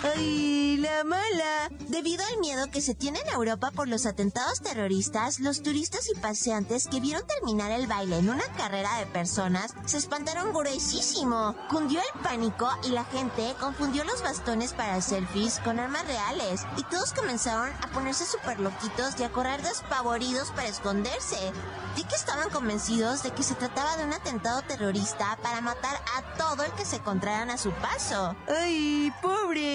¡Ay, 0.05 0.79
la 0.79 1.05
mala! 1.05 1.71
Debido 1.87 2.25
al 2.25 2.41
miedo 2.41 2.69
que 2.73 2.81
se 2.81 2.95
tiene 2.95 3.21
en 3.21 3.29
Europa 3.29 3.71
por 3.71 3.87
los 3.87 4.05
atentados 4.05 4.61
terroristas, 4.61 5.39
los 5.39 5.63
turistas 5.63 6.09
y 6.09 6.19
paseantes 6.19 6.89
que 6.89 6.99
vieron 6.99 7.25
terminar 7.27 7.71
el 7.71 7.87
baile 7.87 8.19
en 8.19 8.29
una 8.29 8.45
carrera 8.57 8.99
de 8.99 9.07
personas 9.07 9.75
se 9.85 9.99
espantaron 9.99 10.53
gruesísimo. 10.53 11.55
Cundió 11.69 12.01
el 12.01 12.21
pánico 12.21 12.69
y 12.83 12.89
la 12.91 13.05
gente 13.05 13.55
confundió 13.61 14.03
los 14.03 14.23
bastones 14.23 14.73
para 14.73 15.01
selfies 15.01 15.61
con 15.61 15.79
armas 15.79 16.05
reales 16.07 16.63
y 16.77 16.83
todos 16.85 17.13
comenzaron 17.13 17.71
a 17.81 17.87
ponerse 17.93 18.27
súper 18.27 18.59
loquitos 18.59 19.15
y 19.21 19.23
a 19.23 19.31
correr 19.31 19.63
despavoridos 19.63 20.51
para 20.51 20.67
esconderse. 20.69 21.53
Vi 21.95 22.03
que 22.05 22.17
estaban 22.17 22.51
convencidos 22.51 23.23
de 23.23 23.31
que 23.31 23.43
se 23.43 23.55
trataba 23.55 23.97
de 23.97 24.05
un 24.05 24.15
atentado 24.15 24.63
terrorista 24.63 25.39
para 25.43 25.61
matar 25.61 25.95
a 26.17 26.37
todo 26.37 26.65
el 26.65 26.73
que 26.73 26.87
se 26.87 26.97
encontraran 26.97 27.51
a 27.51 27.59
su 27.59 27.71
paso. 27.73 28.35
¡Ay, 28.49 29.13
pobres! 29.23 29.72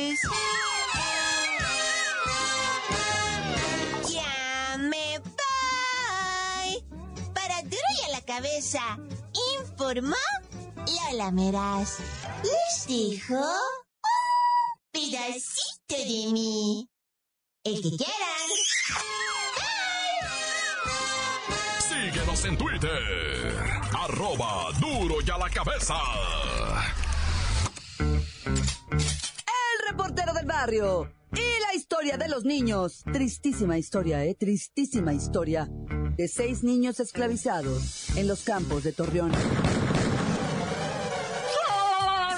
A 8.76 8.80
la 8.80 8.98
cabeza, 8.98 8.98
informó 9.60 10.16
Lola 11.12 11.32
Meraz. 11.32 12.00
Les 12.44 12.88
dijo 12.88 13.36
un 13.36 14.92
pedacito 14.92 15.96
de 15.96 16.32
mí. 16.32 16.90
El 17.64 17.82
que 17.82 17.90
quieran. 17.90 18.50
Síguenos 21.80 22.46
en 22.46 22.58
Twitter. 22.58 23.56
Arroba 23.94 24.72
duro 24.80 25.16
y 25.26 25.30
a 25.30 25.38
la 25.38 25.50
cabeza. 25.50 25.96
reportero 29.90 30.34
del 30.34 30.46
barrio. 30.46 31.12
Y 31.32 31.62
la 31.62 31.76
historia 31.76 32.18
de 32.18 32.30
los 32.30 32.44
niños. 32.44 33.04
Tristísima 33.12 33.78
historia, 33.78 34.24
¿eh? 34.26 34.36
Tristísima 34.36 35.14
historia. 35.14 35.70
De 36.18 36.28
seis 36.28 36.64
niños 36.64 37.00
esclavizados 37.00 38.10
en 38.18 38.28
los 38.28 38.42
campos 38.42 38.84
de 38.84 38.92
Torreón. 38.92 39.32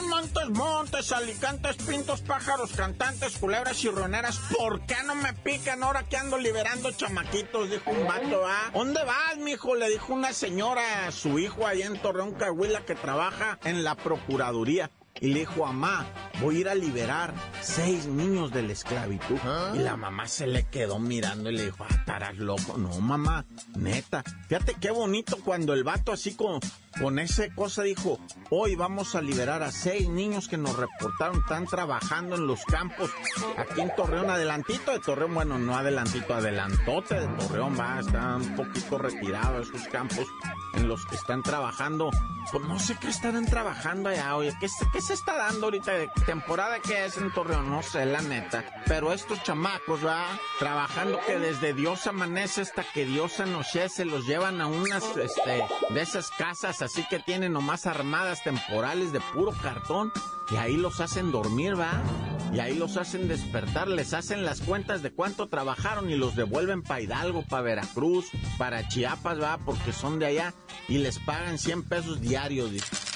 Montes, 0.09 0.50
montes, 0.50 1.12
alicantes, 1.13 1.77
pintos, 1.77 2.21
pájaros, 2.21 2.71
cantantes, 2.74 3.38
culebras 3.38 3.81
y 3.86 3.89
roneras. 3.89 4.38
¿Por 4.57 4.86
qué 4.86 4.95
no 5.05 5.15
me 5.15 5.31
pican 5.31 5.81
ahora 5.81 6.03
que 6.03 6.17
ando 6.17 6.38
liberando 6.38 6.91
chamaquitos? 6.91 7.69
Dijo 7.69 7.91
un 7.91 8.05
vato, 8.05 8.45
¿ah? 8.45 8.69
¿Dónde 8.74 9.01
vas, 9.05 9.38
mijo? 9.38 9.75
Le 9.75 9.89
dijo 9.89 10.13
una 10.13 10.33
señora 10.33 11.07
a 11.07 11.12
su 11.13 11.39
hijo 11.39 11.65
ahí 11.65 11.83
en 11.83 12.01
Torreón, 12.01 12.33
Cahuila, 12.33 12.86
que 12.86 12.95
trabaja 12.95 13.59
en 13.63 13.86
la 13.86 13.95
Procuraduría 13.95 14.91
y 15.22 15.28
le 15.28 15.40
dijo, 15.40 15.66
mamá, 15.66 16.06
voy 16.42 16.58
a 16.58 16.60
ir 16.60 16.70
a 16.70 16.76
liberar 16.76 17.34
seis 17.62 18.06
niños 18.06 18.52
de 18.52 18.64
la 18.64 18.74
esclavitud. 18.74 19.38
¿Ah? 19.44 19.74
Y 19.76 19.80
la 19.80 19.98
mamá 19.98 20.28
se 20.28 20.48
le 20.48 20.64
quedó 20.68 21.00
mirando 21.00 21.50
y 21.50 21.58
le 21.58 21.66
dijo, 21.66 21.84
ah, 21.84 21.94
estarás 21.94 22.38
loco. 22.38 22.78
No, 22.78 23.00
mamá, 23.02 23.46
neta. 23.76 24.24
Fíjate 24.48 24.76
qué 24.80 24.92
bonito 24.92 25.38
cuando 25.44 25.74
el 25.74 25.84
vato 25.84 26.12
así 26.12 26.36
con, 26.36 26.60
con 27.00 27.20
esa 27.20 27.54
cosa 27.54 27.84
dijo, 27.84 28.20
hoy 28.50 28.76
vamos 28.76 29.16
a 29.16 29.22
liberar 29.22 29.64
a 29.64 29.72
seis 29.72 30.10
niños 30.10 30.48
que 30.48 30.58
nos 30.58 30.76
reportaron, 30.76 31.40
están 31.42 31.66
trabajando 31.66 32.36
en 32.36 32.48
los 32.48 32.64
campos 32.66 33.10
aquí 33.58 33.82
en 33.82 33.94
Torreón, 33.96 34.30
adelantito 34.30 34.92
de 34.92 35.00
Torreón, 35.00 35.34
bueno, 35.34 35.60
no 35.60 35.76
adelantito, 35.76 36.34
adelantote 36.34 37.16
de 37.16 37.28
Torreón, 37.28 37.78
va, 37.80 38.00
está 38.00 38.38
un 38.38 38.56
poquito 38.56 38.98
retirado 38.98 39.62
esos 39.62 39.88
campos 39.90 40.28
en 40.74 40.88
los 40.88 41.06
que 41.06 41.16
están 41.16 41.44
trabajando. 41.44 42.10
Pues 42.52 42.64
no 42.64 42.80
sé 42.80 42.98
qué 43.00 43.10
estarán 43.10 43.46
trabajando 43.46 44.10
allá, 44.10 44.36
oye, 44.36 44.54
¿qué, 44.60 44.68
qué 44.92 45.02
se 45.10 45.16
está 45.16 45.36
dando 45.38 45.66
ahorita? 45.66 45.92
¿Temporada 46.28 46.78
que 46.82 47.06
es 47.06 47.18
en 47.18 47.32
Torreón? 47.32 47.68
No 47.68 47.82
sé, 47.82 48.06
la 48.06 48.22
neta. 48.22 48.63
Pero 48.86 49.12
estos 49.12 49.42
chamacos, 49.42 50.06
va 50.06 50.24
trabajando 50.60 51.20
que 51.25 51.39
desde 51.39 51.74
Dios 51.74 52.06
amanece 52.06 52.62
hasta 52.62 52.84
que 52.84 53.06
Dios 53.06 53.39
anochece, 53.39 54.06
los 54.06 54.28
llevan 54.28 54.62
a 54.62 54.68
unas 54.68 55.04
este, 55.18 55.66
de 55.89 56.01
esas 56.01 56.30
casas 56.30 56.84
así 56.84 57.04
que 57.10 57.18
tienen 57.18 57.54
nomás 57.54 57.88
armadas 57.88 58.44
temporales 58.44 59.12
de 59.12 59.20
puro 59.34 59.51
cartón 59.63 60.12
y 60.51 60.58
ahí 60.58 60.78
los 60.78 61.01
hacen 61.01 61.32
dormir, 61.32 61.80
va. 61.80 62.04
Y 62.54 62.60
ahí 62.60 62.75
los 62.75 62.96
hacen 62.96 63.28
despertar, 63.28 63.88
les 63.88 64.13
hacen 64.13 64.46
las 64.46 64.62
cuentas 64.62 65.01
de 65.01 65.12
cuánto 65.12 65.48
trabajaron 65.48 66.12
y 66.12 66.18
los 66.18 66.36
devuelven 66.36 66.84
para 66.84 67.01
Hidalgo, 67.01 67.44
para 67.50 67.63
Veracruz, 67.63 68.28
para 68.60 68.88
Chiapas, 68.88 69.42
va, 69.42 69.58
porque 69.58 69.92
son 69.92 70.20
de 70.20 70.28
allá 70.28 70.54
y 70.88 71.00
les 71.00 71.18
pagan 71.18 71.58
100 71.58 71.84
pesos 71.84 72.22
diarios. 72.22 72.70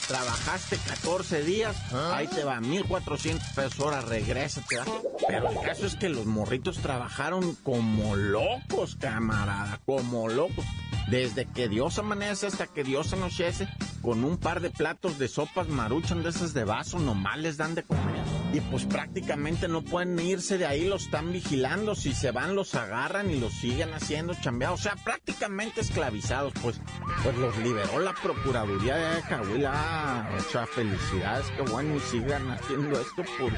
Trabajaste 0.08 0.78
14 0.78 1.44
días, 1.44 1.76
ahí 2.14 2.28
te 2.28 2.44
va, 2.44 2.60
1400 2.60 3.50
pesos 3.50 3.80
hora, 3.80 4.02
regrésate, 4.02 4.78
va. 4.78 4.86
Pero 5.28 5.50
el 5.50 5.60
caso 5.62 5.86
es 5.86 5.96
que 5.96 6.10
los 6.10 6.26
morritos 6.26 6.80
trabajaron 6.80 7.56
como 7.64 8.16
locos, 8.16 8.96
camarada, 9.00 9.80
como 9.86 10.28
locos. 10.28 10.66
Desde 11.10 11.46
que 11.46 11.70
Dios 11.70 12.00
amanece 12.00 12.48
hasta 12.48 12.68
que 12.68 12.84
Dios 12.84 13.14
anochece, 13.14 13.68
con 14.02 14.24
un 14.24 14.38
par 14.38 14.60
de 14.60 14.70
platos 14.70 15.18
de 15.20 15.28
sopas 15.28 15.68
maruchan 15.70 16.22
de 16.24 16.30
esas 16.30 16.54
de 16.54 16.66
vaso, 16.66 17.00
nomás 17.00 17.38
les 17.40 17.58
dan 17.58 17.76
de 17.76 17.84
comer. 17.84 18.43
Y 18.54 18.62
pues 18.62 18.86
prácticamente 18.86 19.68
no 19.68 19.82
pueden 19.82 20.20
irse 20.20 20.60
de 20.60 20.68
ahí, 20.68 20.88
los 20.88 21.06
están 21.06 21.34
vigilando. 21.34 21.96
Si 21.96 22.14
se 22.14 22.30
van, 22.30 22.56
los 22.56 22.76
agarran 22.76 23.32
y 23.32 23.40
los 23.40 23.52
siguen 23.52 23.92
haciendo 23.94 24.36
chambeados. 24.36 24.82
O 24.82 24.84
sea, 24.84 24.96
prácticamente 25.04 25.82
esclavizados. 25.82 26.54
Pues, 26.62 26.80
pues 27.24 27.36
los 27.38 27.58
liberó 27.58 27.98
la 28.00 28.14
Procuraduría 28.14 28.96
de 28.96 29.22
Cahuila. 29.24 30.30
O 30.38 30.52
sea, 30.52 30.68
felicidades, 30.68 31.48
qué 31.58 31.64
bueno, 31.64 31.96
y 31.96 32.00
sigan 32.00 32.52
haciendo 32.52 33.02
esto 33.02 33.24
por... 33.40 33.52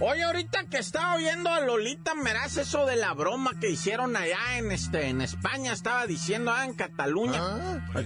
Oye, 0.00 0.22
ahorita 0.22 0.64
que 0.64 0.78
estaba 0.78 1.16
oyendo 1.16 1.50
a 1.50 1.60
Lolita 1.60 2.14
Meraz 2.14 2.56
eso 2.56 2.86
de 2.86 2.96
la 2.96 3.12
broma 3.14 3.52
que 3.60 3.70
hicieron 3.70 4.16
allá 4.16 4.56
en 4.56 4.72
este 4.72 5.08
en 5.08 5.20
España, 5.20 5.72
estaba 5.72 6.06
diciendo 6.06 6.52
ah, 6.52 6.64
en 6.64 6.74
Cataluña. 6.74 7.42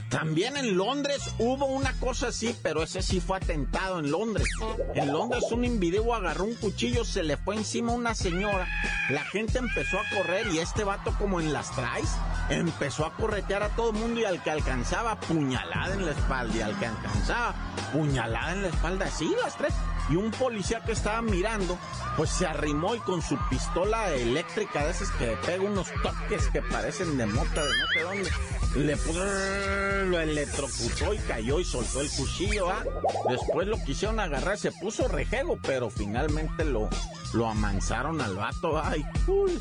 También 0.08 0.56
en 0.56 0.76
Londres 0.76 1.22
hubo 1.38 1.66
una 1.66 1.92
cosa 1.94 2.28
así, 2.28 2.56
pero 2.62 2.82
ese 2.82 3.02
sí 3.02 3.20
fue 3.20 3.36
atentado 3.36 3.98
en 3.98 4.10
Londres. 4.10 4.48
En 4.94 5.12
Londres 5.12 5.44
un 5.50 5.64
individuo 5.64 6.14
agarró 6.14 6.44
un 6.44 6.54
cuchillo, 6.54 7.04
se 7.04 7.22
le 7.22 7.36
fue 7.36 7.56
encima 7.56 7.92
a 7.92 7.96
una 7.96 8.14
señora. 8.14 8.66
La 9.10 9.24
gente 9.24 9.58
empezó 9.58 9.98
a 9.98 10.08
correr 10.16 10.46
y 10.48 10.58
este 10.58 10.84
vato 10.84 11.14
como 11.18 11.40
en 11.40 11.52
las 11.52 11.70
traes 11.74 12.08
empezó 12.48 13.06
a 13.06 13.14
corretear 13.14 13.62
a 13.62 13.68
todo 13.70 13.90
el 13.90 13.96
mundo 13.96 14.20
y 14.20 14.24
al 14.24 14.42
que 14.42 14.50
alcanzaba 14.50 15.18
puñalada 15.20 15.94
en 15.94 16.06
la 16.06 16.12
espalda 16.12 16.56
y 16.56 16.60
al 16.60 16.78
que 16.78 16.86
alcanzaba 16.86 17.54
puñalada 17.92 18.52
en 18.52 18.62
la 18.62 18.68
espalda, 18.68 19.10
sí, 19.10 19.32
las 19.42 19.56
tres 19.56 19.74
y 20.12 20.16
un 20.16 20.30
policía 20.30 20.80
que 20.80 20.92
estaba 20.92 21.22
mirando, 21.22 21.78
pues 22.18 22.28
se 22.28 22.46
arrimó 22.46 22.94
y 22.94 23.00
con 23.00 23.22
su 23.22 23.38
pistola 23.48 24.10
eléctrica 24.12 24.84
de 24.84 24.90
esas 24.90 25.10
que 25.12 25.38
pega 25.46 25.64
unos 25.64 25.88
toques 26.02 26.48
que 26.48 26.60
parecen 26.60 27.16
de 27.16 27.24
mota 27.24 27.64
de 27.64 27.78
no 27.78 27.86
sé 27.94 28.00
dónde, 28.02 28.30
le 28.76 28.96
puso, 28.98 29.24
lo 30.04 30.20
electrocutó 30.20 31.14
y 31.14 31.18
cayó 31.18 31.60
y 31.60 31.64
soltó 31.64 32.02
el 32.02 32.10
cuchillo, 32.10 32.68
¿ah? 32.68 32.84
Después 33.30 33.66
lo 33.68 33.82
quisieron 33.84 34.20
agarrar, 34.20 34.58
se 34.58 34.70
puso 34.70 35.08
rejego, 35.08 35.58
pero 35.62 35.88
finalmente 35.88 36.66
lo, 36.66 36.90
lo 37.32 37.48
amansaron 37.48 38.20
al 38.20 38.36
vato, 38.36 38.82
ay, 38.82 39.02
uy. 39.26 39.58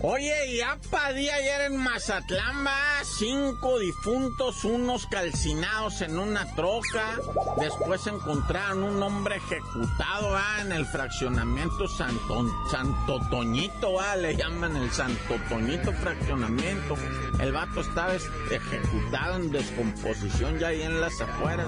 Oye, 0.00 0.56
ya 0.56 0.78
padí 0.92 1.28
ayer 1.28 1.72
en 1.72 1.76
Mazatlán, 1.76 2.64
va, 2.64 3.02
cinco 3.02 3.80
difuntos, 3.80 4.64
unos 4.64 5.06
calcinados 5.06 6.02
en 6.02 6.20
una 6.20 6.54
troca. 6.54 7.16
Después 7.56 8.06
encontraron 8.06 8.84
un 8.84 9.02
hombre 9.02 9.36
ejecutado, 9.36 10.30
va, 10.30 10.60
en 10.60 10.70
el 10.70 10.86
fraccionamiento 10.86 11.88
Santo, 11.88 12.46
Santo 12.70 13.18
Toñito, 13.28 13.96
le 14.16 14.36
llaman 14.36 14.76
el 14.76 14.90
Santo 14.92 15.34
Toñito 15.48 15.92
fraccionamiento. 15.92 16.94
El 17.40 17.50
vato 17.50 17.80
estaba 17.80 18.14
ejecutado 18.14 19.34
en 19.34 19.50
descomposición 19.50 20.60
ya 20.60 20.68
ahí 20.68 20.82
en 20.82 21.00
las 21.00 21.20
afueras. 21.20 21.66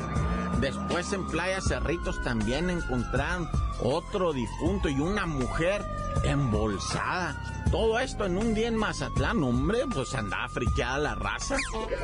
Después 0.61 1.13
en 1.13 1.27
Playa 1.27 1.61
Cerritos 1.61 2.23
también 2.23 2.69
encontraron 2.69 3.49
otro 3.83 4.33
difunto 4.33 4.89
y 4.89 5.01
una 5.01 5.25
mujer 5.25 5.83
embolsada. 6.23 7.65
Todo 7.71 7.99
esto 7.99 8.27
en 8.27 8.37
un 8.37 8.53
día 8.53 8.69
en 8.69 8.77
Mazatlán, 8.77 9.43
hombre, 9.43 9.87
pues 9.93 10.15
andaba 10.15 10.49
friqueada 10.49 10.99
la 10.99 11.15
raza. 11.15 11.57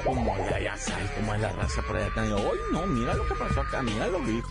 Como 0.04 0.34
ya, 0.50 0.60
ya 0.60 0.76
sabes 0.76 1.10
cómo 1.10 1.34
es 1.34 1.40
la 1.40 1.52
raza 1.52 1.82
por 1.82 1.96
allá. 1.96 2.36
Hoy 2.36 2.58
no, 2.72 2.86
mira 2.86 3.14
lo 3.14 3.26
que 3.26 3.34
pasó 3.34 3.60
acá, 3.60 3.82
mira 3.82 4.06
lo 4.06 4.24
que 4.24 4.42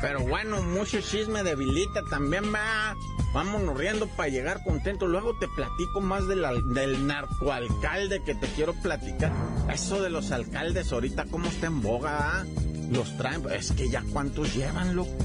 Pero 0.00 0.20
bueno, 0.20 0.62
mucho 0.62 1.00
chisme 1.00 1.42
debilita 1.42 2.02
también 2.04 2.52
va. 2.54 2.94
Vámonos 3.32 3.76
riendo 3.76 4.06
para 4.08 4.28
llegar 4.28 4.62
contentos. 4.62 5.08
Luego 5.08 5.36
te 5.38 5.48
platico 5.48 6.00
más 6.00 6.26
del 6.28 7.06
narcoalcalde 7.06 8.22
que 8.22 8.34
te 8.34 8.46
quiero 8.48 8.74
platicar. 8.74 9.32
Eso 9.72 10.02
de 10.02 10.10
los 10.10 10.30
alcaldes 10.32 10.92
ahorita, 10.92 11.26
cómo 11.30 11.48
está 11.48 11.66
en 11.66 11.80
boga, 11.80 12.44
Los 12.90 13.16
traen, 13.16 13.42
es 13.50 13.72
que 13.72 13.88
ya 13.88 14.04
cuántos 14.12 14.54
llevan, 14.54 14.94
loco 14.94 15.16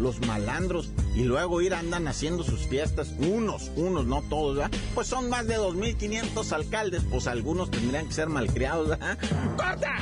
los 0.00 0.18
malandros, 0.26 0.90
y 1.14 1.24
luego 1.24 1.60
ir 1.60 1.74
andan 1.74 2.08
haciendo 2.08 2.42
sus 2.42 2.66
fiestas, 2.66 3.08
unos, 3.18 3.70
unos, 3.76 4.06
no 4.06 4.22
todos. 4.22 4.68
Pues 4.94 5.06
son 5.06 5.28
más 5.28 5.46
de 5.46 5.58
2.500 5.58 6.52
alcaldes, 6.52 7.02
pues 7.10 7.26
algunos 7.26 7.70
tendrían 7.70 8.06
que 8.06 8.14
ser 8.14 8.28
malcriados, 8.28 8.88
¿verdad? 8.88 9.18
¡Corta! 9.56 9.98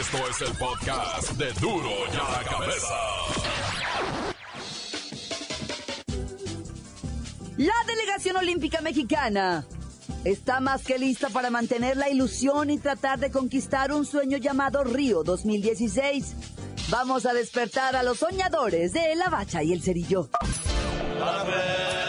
Esto 0.00 0.18
es 0.28 0.40
el 0.48 0.56
podcast 0.56 1.32
de 1.32 1.52
Duro 1.60 1.90
ya 2.12 2.30
la 2.30 2.50
cabeza. 2.50 3.71
La 7.62 7.74
delegación 7.86 8.36
olímpica 8.36 8.80
mexicana 8.80 9.64
está 10.24 10.58
más 10.58 10.82
que 10.82 10.98
lista 10.98 11.28
para 11.28 11.48
mantener 11.48 11.96
la 11.96 12.10
ilusión 12.10 12.70
y 12.70 12.78
tratar 12.78 13.20
de 13.20 13.30
conquistar 13.30 13.92
un 13.92 14.04
sueño 14.04 14.38
llamado 14.38 14.82
Río 14.82 15.22
2016 15.22 16.34
Vamos 16.90 17.24
a 17.24 17.32
despertar 17.32 17.96
a 17.96 18.02
los 18.02 18.18
soñadores 18.18 18.92
de 18.92 19.14
La 19.14 19.30
Bacha 19.30 19.62
y 19.62 19.72
el 19.72 19.82
Cerillo. 19.82 20.28
¡La 21.18 22.01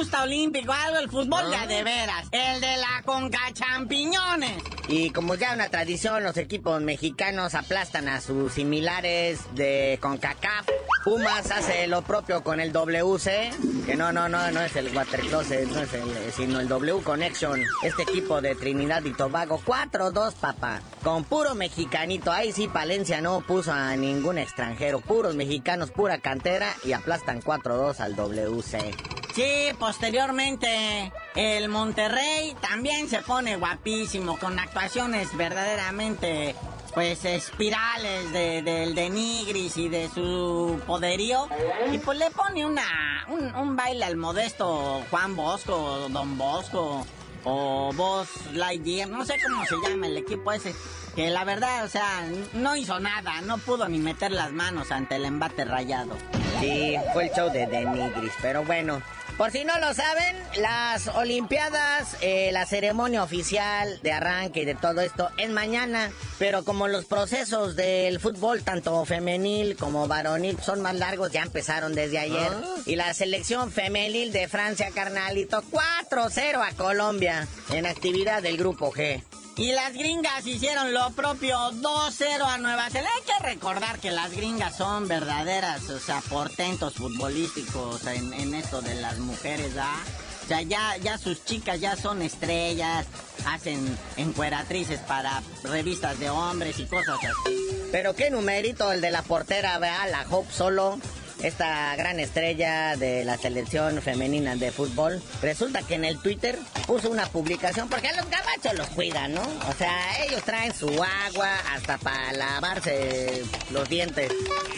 justa 0.00 0.22
olímpico 0.22 0.72
algo, 0.72 0.98
el 0.98 1.10
fútbol 1.10 1.50
ya 1.50 1.66
de 1.66 1.84
veras. 1.84 2.26
El 2.32 2.58
de 2.62 2.78
la 2.78 3.02
Conca 3.04 3.52
Champiñones. 3.52 4.62
Y 4.88 5.10
como 5.10 5.34
ya 5.34 5.52
una 5.52 5.68
tradición, 5.68 6.24
los 6.24 6.38
equipos 6.38 6.80
mexicanos 6.80 7.54
aplastan 7.54 8.08
a 8.08 8.22
sus 8.22 8.54
similares 8.54 9.40
de 9.54 9.98
CONCACAF. 10.00 10.66
Pumas 11.04 11.50
hace 11.50 11.86
lo 11.86 12.00
propio 12.00 12.42
con 12.42 12.60
el 12.60 12.72
WC, 12.72 13.50
que 13.84 13.94
no, 13.94 14.10
no, 14.10 14.30
no, 14.30 14.50
no 14.50 14.60
es 14.62 14.74
el 14.76 14.88
Watercloset, 14.96 15.68
no 15.68 15.80
es 15.80 15.92
el, 15.92 16.32
sino 16.32 16.60
el 16.60 16.68
W 16.68 17.02
Connection. 17.02 17.62
Este 17.82 18.04
equipo 18.04 18.40
de 18.40 18.54
Trinidad 18.54 19.04
y 19.04 19.12
Tobago, 19.12 19.60
4-2, 19.62 20.32
papá. 20.32 20.80
Con 21.04 21.24
puro 21.24 21.54
mexicanito. 21.54 22.32
Ahí 22.32 22.52
sí, 22.52 22.68
Palencia 22.68 23.20
no 23.20 23.42
puso 23.42 23.70
a 23.70 23.94
ningún 23.96 24.38
extranjero. 24.38 25.00
Puros 25.00 25.34
mexicanos, 25.34 25.90
pura 25.90 26.16
cantera 26.18 26.74
y 26.84 26.92
aplastan 26.94 27.42
4-2 27.42 28.00
al 28.00 28.16
WC. 28.16 29.19
Sí, 29.40 29.72
posteriormente 29.78 31.10
el 31.34 31.70
Monterrey 31.70 32.54
también 32.60 33.08
se 33.08 33.22
pone 33.22 33.56
guapísimo 33.56 34.38
con 34.38 34.58
actuaciones 34.58 35.34
verdaderamente 35.34 36.54
pues 36.92 37.24
espirales 37.24 38.34
de, 38.34 38.60
del 38.60 38.94
de 38.94 39.08
Nigris 39.08 39.78
y 39.78 39.88
de 39.88 40.10
su 40.10 40.78
poderío 40.86 41.48
y 41.90 41.96
pues 41.96 42.18
le 42.18 42.30
pone 42.30 42.66
una 42.66 42.82
un, 43.28 43.54
un 43.54 43.76
baile 43.76 44.04
al 44.04 44.18
modesto 44.18 45.02
Juan 45.08 45.34
Bosco, 45.34 46.10
Don 46.10 46.36
Bosco 46.36 47.06
o 47.44 47.92
Boss 47.94 48.28
Lightyear, 48.52 49.08
no 49.08 49.24
sé 49.24 49.38
cómo 49.42 49.64
se 49.64 49.76
llama 49.88 50.06
el 50.06 50.18
equipo 50.18 50.52
ese, 50.52 50.74
que 51.14 51.30
la 51.30 51.44
verdad, 51.44 51.84
o 51.84 51.88
sea, 51.88 52.28
no 52.52 52.76
hizo 52.76 53.00
nada, 53.00 53.40
no 53.40 53.58
pudo 53.58 53.88
ni 53.88 53.98
meter 53.98 54.32
las 54.32 54.52
manos 54.52 54.92
ante 54.92 55.16
el 55.16 55.24
embate 55.24 55.64
rayado. 55.64 56.16
Sí, 56.60 56.96
fue 57.14 57.28
el 57.28 57.34
show 57.34 57.50
de 57.50 57.66
Denigris, 57.66 58.32
pero 58.42 58.64
bueno, 58.64 59.00
por 59.40 59.52
si 59.52 59.64
no 59.64 59.78
lo 59.78 59.94
saben, 59.94 60.36
las 60.58 61.08
Olimpiadas, 61.08 62.14
eh, 62.20 62.50
la 62.52 62.66
ceremonia 62.66 63.22
oficial 63.22 63.98
de 64.02 64.12
arranque 64.12 64.60
y 64.60 64.64
de 64.66 64.74
todo 64.74 65.00
esto 65.00 65.30
es 65.38 65.48
mañana, 65.48 66.12
pero 66.38 66.62
como 66.62 66.88
los 66.88 67.06
procesos 67.06 67.74
del 67.74 68.20
fútbol, 68.20 68.62
tanto 68.64 69.02
femenil 69.06 69.76
como 69.76 70.06
varonil, 70.06 70.60
son 70.60 70.82
más 70.82 70.94
largos, 70.94 71.32
ya 71.32 71.40
empezaron 71.40 71.94
desde 71.94 72.18
ayer. 72.18 72.50
Ah. 72.52 72.74
Y 72.84 72.96
la 72.96 73.14
selección 73.14 73.72
femenil 73.72 74.30
de 74.30 74.46
Francia, 74.46 74.90
carnalito, 74.94 75.62
4-0 75.70 76.62
a 76.62 76.76
Colombia 76.76 77.48
en 77.72 77.86
actividad 77.86 78.42
del 78.42 78.58
grupo 78.58 78.92
G. 78.92 79.22
Y 79.60 79.72
las 79.72 79.92
gringas 79.92 80.46
hicieron 80.46 80.94
lo 80.94 81.10
propio, 81.10 81.54
2-0 81.58 82.42
a 82.46 82.56
Nueva 82.56 82.88
Zelanda. 82.88 83.10
recordar 83.42 83.98
que 83.98 84.10
las 84.10 84.30
gringas 84.30 84.74
son 84.74 85.06
verdaderas, 85.06 85.86
o 85.90 85.98
sea, 85.98 86.22
portentos 86.30 86.94
futbolísticos 86.94 88.06
en, 88.06 88.32
en 88.32 88.54
esto 88.54 88.80
de 88.80 88.94
las 88.94 89.18
mujeres, 89.18 89.72
¿ah? 89.78 90.02
O 90.44 90.48
sea, 90.48 90.62
ya, 90.62 90.96
ya 90.96 91.18
sus 91.18 91.44
chicas 91.44 91.78
ya 91.78 91.94
son 91.94 92.22
estrellas, 92.22 93.06
hacen 93.46 93.98
encueratrices 94.16 94.98
para 95.00 95.42
revistas 95.62 96.18
de 96.18 96.30
hombres 96.30 96.78
y 96.78 96.86
cosas 96.86 97.18
así. 97.18 97.68
Pero 97.92 98.14
qué 98.14 98.30
numerito 98.30 98.90
el 98.92 99.02
de 99.02 99.10
la 99.10 99.20
portera, 99.20 99.78
vea, 99.78 100.06
la 100.06 100.24
Hope 100.30 100.50
Solo 100.50 100.98
esta 101.42 101.94
gran 101.96 102.20
estrella 102.20 102.96
de 102.96 103.24
la 103.24 103.36
selección 103.36 104.00
femenina 104.02 104.56
de 104.56 104.70
fútbol, 104.70 105.22
resulta 105.42 105.82
que 105.82 105.94
en 105.94 106.04
el 106.04 106.18
Twitter 106.18 106.58
puso 106.86 107.10
una 107.10 107.26
publicación, 107.26 107.88
porque 107.88 108.08
a 108.08 108.16
los 108.16 108.28
gabachos 108.28 108.74
los 108.74 108.88
cuidan, 108.88 109.34
¿no? 109.34 109.42
O 109.42 109.72
sea, 109.76 110.24
ellos 110.24 110.42
traen 110.42 110.74
su 110.74 110.88
agua 110.88 111.50
hasta 111.72 111.98
para 111.98 112.32
lavarse 112.32 113.42
los 113.70 113.88
dientes. 113.88 114.32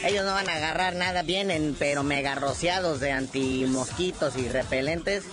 Ellos 0.05 0.25
no 0.25 0.33
van 0.33 0.49
a 0.49 0.57
agarrar 0.57 0.95
nada, 0.95 1.23
vienen 1.23 1.77
pero 1.79 2.03
mega 2.03 2.35
rociados 2.35 3.01
de 3.01 3.13
antimosquitos 3.13 4.37
y 4.37 4.49
repelentes. 4.49 5.25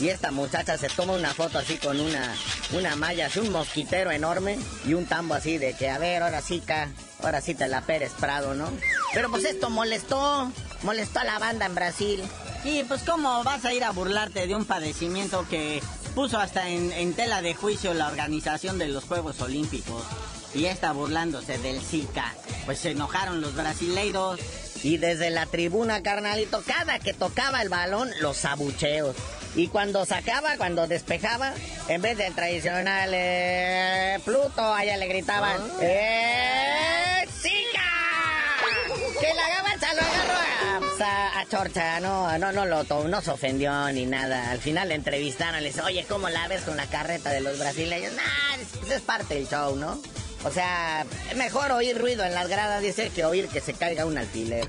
Y 0.00 0.10
esta 0.10 0.30
muchacha 0.30 0.78
se 0.78 0.88
toma 0.88 1.14
una 1.14 1.34
foto 1.34 1.58
así 1.58 1.76
con 1.76 1.98
una, 1.98 2.34
una 2.72 2.94
malla, 2.94 3.26
así 3.26 3.40
un 3.40 3.50
mosquitero 3.50 4.12
enorme 4.12 4.56
y 4.86 4.94
un 4.94 5.06
tambo 5.06 5.34
así 5.34 5.58
de 5.58 5.74
que, 5.74 5.90
a 5.90 5.98
ver, 5.98 6.22
ahora 6.22 6.40
sí, 6.40 6.62
ca, 6.64 6.88
ahora 7.22 7.40
sí 7.40 7.54
te 7.54 7.66
la 7.66 7.80
Pérez 7.80 8.12
Prado, 8.12 8.54
¿no? 8.54 8.70
Pero 9.12 9.28
pues 9.30 9.44
esto 9.44 9.70
molestó, 9.70 10.52
molestó 10.82 11.20
a 11.20 11.24
la 11.24 11.38
banda 11.38 11.66
en 11.66 11.74
Brasil. 11.74 12.22
Y 12.64 12.84
pues 12.84 13.02
cómo 13.02 13.44
vas 13.44 13.64
a 13.64 13.72
ir 13.72 13.84
a 13.84 13.90
burlarte 13.90 14.46
de 14.46 14.54
un 14.54 14.64
padecimiento 14.64 15.46
que 15.48 15.82
puso 16.14 16.38
hasta 16.38 16.68
en, 16.68 16.92
en 16.92 17.14
tela 17.14 17.42
de 17.42 17.54
juicio 17.54 17.94
la 17.94 18.08
organización 18.08 18.78
de 18.78 18.88
los 18.88 19.04
Juegos 19.04 19.40
Olímpicos. 19.40 20.02
Y 20.54 20.64
está 20.64 20.92
burlándose 20.92 21.58
del 21.58 21.80
Zika. 21.80 22.34
Pues 22.64 22.78
se 22.78 22.90
enojaron 22.92 23.40
los 23.40 23.54
brasileiros. 23.54 24.40
Y 24.82 24.96
desde 24.96 25.30
la 25.30 25.46
tribuna, 25.46 26.02
carnalito, 26.02 26.62
cada 26.66 26.98
que 26.98 27.12
tocaba 27.12 27.62
el 27.62 27.68
balón, 27.68 28.10
los 28.20 28.44
abucheos. 28.44 29.16
Y 29.54 29.68
cuando 29.68 30.04
sacaba, 30.04 30.56
cuando 30.56 30.86
despejaba, 30.86 31.52
en 31.88 32.02
vez 32.02 32.16
del 32.16 32.34
tradicional 32.34 33.10
eh, 33.12 34.18
Pluto, 34.24 34.62
allá 34.62 34.96
le 34.96 35.06
gritaban 35.08 35.60
¡Eh, 35.80 37.26
Zika! 37.40 37.82
Que 39.20 39.34
la 39.34 39.48
gabacha 39.48 39.94
lo 39.94 40.00
agarró 40.02 40.57
a, 41.00 41.44
Chorcha, 41.50 42.00
no, 42.00 42.38
no, 42.38 42.52
no 42.52 42.66
lo 42.66 43.20
se 43.20 43.30
ofendió 43.30 43.90
ni 43.92 44.06
nada. 44.06 44.50
Al 44.50 44.58
final 44.58 44.88
le 44.88 44.94
entrevistaron, 44.94 45.62
le 45.62 45.68
dice, 45.68 45.82
oye, 45.82 46.04
¿cómo 46.08 46.28
la 46.28 46.48
ves 46.48 46.62
con 46.62 46.76
la 46.76 46.86
carreta 46.86 47.30
de 47.30 47.40
los 47.40 47.58
brasileños? 47.58 48.12
Nah, 48.14 48.94
es, 48.94 49.00
parte 49.02 49.34
del 49.34 49.48
show, 49.48 49.76
¿no? 49.76 50.00
O 50.44 50.50
sea, 50.50 51.04
mejor 51.36 51.72
oír 51.72 51.98
ruido 51.98 52.24
en 52.24 52.34
las 52.34 52.48
gradas, 52.48 52.82
dice, 52.82 53.10
que 53.10 53.24
oír 53.24 53.48
que 53.48 53.60
se 53.60 53.74
caiga 53.74 54.06
un 54.06 54.18
alfiler. 54.18 54.66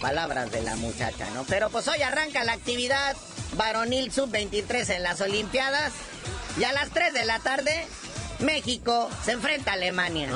Palabras 0.00 0.50
de 0.50 0.62
la 0.62 0.76
muchacha, 0.76 1.28
¿no? 1.34 1.44
Pero 1.44 1.70
pues 1.70 1.86
hoy 1.88 2.02
arranca 2.02 2.44
la 2.44 2.52
actividad 2.52 3.16
varonil 3.56 4.12
sub-23 4.12 4.96
en 4.96 5.02
las 5.02 5.20
Olimpiadas. 5.20 5.92
Y 6.58 6.64
a 6.64 6.72
las 6.72 6.90
3 6.90 7.14
de 7.14 7.24
la 7.24 7.38
tarde, 7.38 7.86
México 8.42 9.08
se 9.24 9.32
enfrenta 9.32 9.70
a 9.70 9.74
Alemania. 9.74 10.30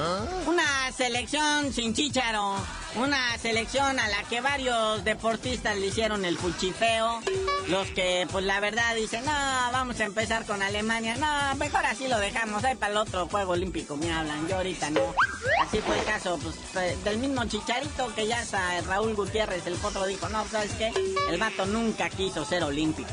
Una 0.47 0.93
selección 0.97 1.73
sin 1.73 1.95
chícharo. 1.95 2.57
Una 2.95 3.37
selección 3.39 3.99
a 3.99 4.09
la 4.09 4.23
que 4.25 4.41
varios 4.41 5.05
deportistas 5.05 5.77
le 5.77 5.89
hicieron 5.89 6.25
el 6.25 6.39
fuchifeo. 6.39 7.21
Los 7.69 7.89
que, 7.89 8.27
pues 8.31 8.45
la 8.45 8.61
verdad, 8.61 8.95
dicen, 8.95 9.25
no, 9.25 9.33
vamos 9.73 10.01
a 10.01 10.05
empezar 10.05 10.47
con 10.47 10.63
Alemania. 10.63 11.17
No, 11.17 11.57
mejor 11.57 11.85
así 11.85 12.09
lo 12.09 12.19
dejamos. 12.19 12.65
Ahí 12.65 12.77
para 12.77 12.93
el 12.93 12.99
otro 12.99 13.27
Juego 13.29 13.53
Olímpico 13.53 13.97
me 13.97 14.13
hablan. 14.13 14.49
Yo 14.49 14.57
ahorita 14.57 14.91
no. 14.91 15.15
Así 15.61 15.79
fue 15.81 15.99
el 15.99 16.05
caso, 16.05 16.39
pues, 16.73 17.05
del 17.05 17.19
mismo 17.19 17.45
Chicharito 17.45 18.15
que 18.15 18.27
ya 18.27 18.41
hasta 18.41 18.81
Raúl 18.83 19.15
Gutiérrez, 19.15 19.67
el 19.67 19.75
potro, 19.75 20.07
dijo, 20.07 20.29
no, 20.29 20.47
¿sabes 20.49 20.73
qué? 20.73 20.93
El 21.29 21.39
vato 21.39 21.67
nunca 21.67 22.09
quiso 22.09 22.45
ser 22.45 22.63
olímpico. 22.63 23.13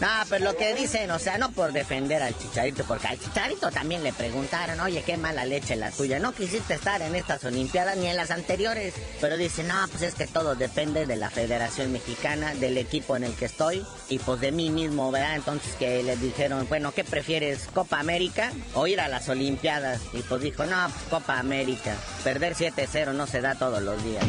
No, 0.00 0.08
pero 0.30 0.46
lo 0.46 0.56
que 0.56 0.74
dicen, 0.74 1.10
o 1.10 1.18
sea, 1.18 1.36
no 1.36 1.52
por 1.52 1.72
defender 1.72 2.22
al 2.22 2.36
Chicharito, 2.38 2.84
porque 2.84 3.08
al 3.08 3.20
Chicharito 3.20 3.70
también 3.70 4.02
le 4.02 4.14
preguntaron, 4.14 4.80
oye, 4.80 5.02
qué 5.02 5.18
mala 5.18 5.44
leche 5.44 5.76
la 5.76 5.90
tuya, 5.90 6.18
no 6.18 6.32
quisiste 6.32 6.74
estar 6.74 7.02
en 7.02 7.14
estas 7.14 7.44
Olimpiadas 7.44 7.98
ni 7.98 8.06
en 8.06 8.16
las 8.16 8.30
anteriores, 8.30 8.94
pero 9.20 9.36
dice, 9.36 9.62
no, 9.62 9.74
pues 9.90 10.02
es 10.02 10.14
que 10.14 10.26
todo 10.26 10.54
depende 10.54 11.04
de 11.04 11.16
la 11.16 11.28
Federación 11.28 11.92
Mexicana, 11.92 12.54
del 12.54 12.78
equipo 12.78 13.14
en 13.14 13.24
el 13.24 13.34
que 13.34 13.44
estoy, 13.44 13.84
y 14.08 14.18
pues 14.18 14.40
de 14.40 14.52
mí 14.52 14.70
mismo, 14.70 15.10
¿verdad? 15.10 15.36
Entonces 15.36 15.74
que 15.74 16.02
le 16.02 16.16
dijeron, 16.16 16.66
bueno, 16.68 16.92
¿qué 16.92 17.04
prefieres, 17.04 17.68
Copa 17.74 18.00
América 18.00 18.52
o 18.74 18.86
ir 18.86 19.00
a 19.00 19.08
las 19.08 19.28
Olimpiadas? 19.28 20.00
Y 20.14 20.22
pues 20.22 20.40
dijo, 20.40 20.64
no, 20.64 20.88
pues 20.88 21.04
Copa 21.10 21.38
América, 21.38 21.94
perder 22.24 22.54
7-0 22.54 23.12
no 23.12 23.26
se 23.26 23.42
da 23.42 23.54
todos 23.54 23.82
los 23.82 24.02
días. 24.02 24.24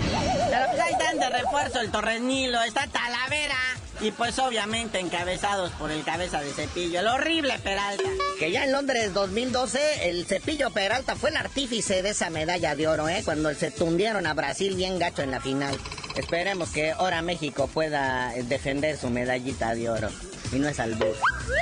Pero 0.50 0.66
pues 0.70 0.82
ahí 0.82 0.92
están 0.92 1.18
de 1.18 1.30
refuerzo 1.30 1.80
el 1.80 1.92
Torrenilo, 1.92 2.62
está 2.62 2.88
Talavera. 2.88 3.56
Y 4.02 4.12
pues 4.12 4.40
obviamente 4.40 5.00
encabezados 5.00 5.72
por 5.74 5.92
el 5.92 6.04
cabeza 6.04 6.42
de 6.42 6.52
cepillo, 6.52 7.02
el 7.02 7.08
horrible 7.08 7.60
Peralta. 7.60 8.10
Que 8.40 8.52
ya 8.52 8.64
en 8.64 8.72
Londres 8.72 9.14
2012 9.14 10.10
el 10.10 10.26
cepillo 10.26 10.72
Peralta 10.72 11.16
fue 11.16 11.30
el 11.30 11.38
artífice 11.38 12.02
de 12.02 12.10
esa 12.10 12.32
medalla 12.32 12.76
de 12.76 12.88
oro, 12.88 13.08
¿eh? 13.08 13.22
Cuando 13.24 13.54
se 13.54 13.70
tundieron 13.70 14.26
a 14.26 14.34
Brasil 14.34 14.76
bien 14.76 14.98
gacho 14.98 15.22
en 15.22 15.30
la 15.30 15.40
final. 15.40 15.78
Esperemos 16.16 16.70
que 16.70 16.92
ahora 16.92 17.22
México 17.22 17.68
pueda 17.68 18.34
defender 18.44 18.98
su 18.98 19.12
medallita 19.12 19.76
de 19.76 19.90
oro. 19.92 20.10
Y 20.52 20.60
no 20.60 20.68
es 20.68 20.80
albur. 20.80 21.16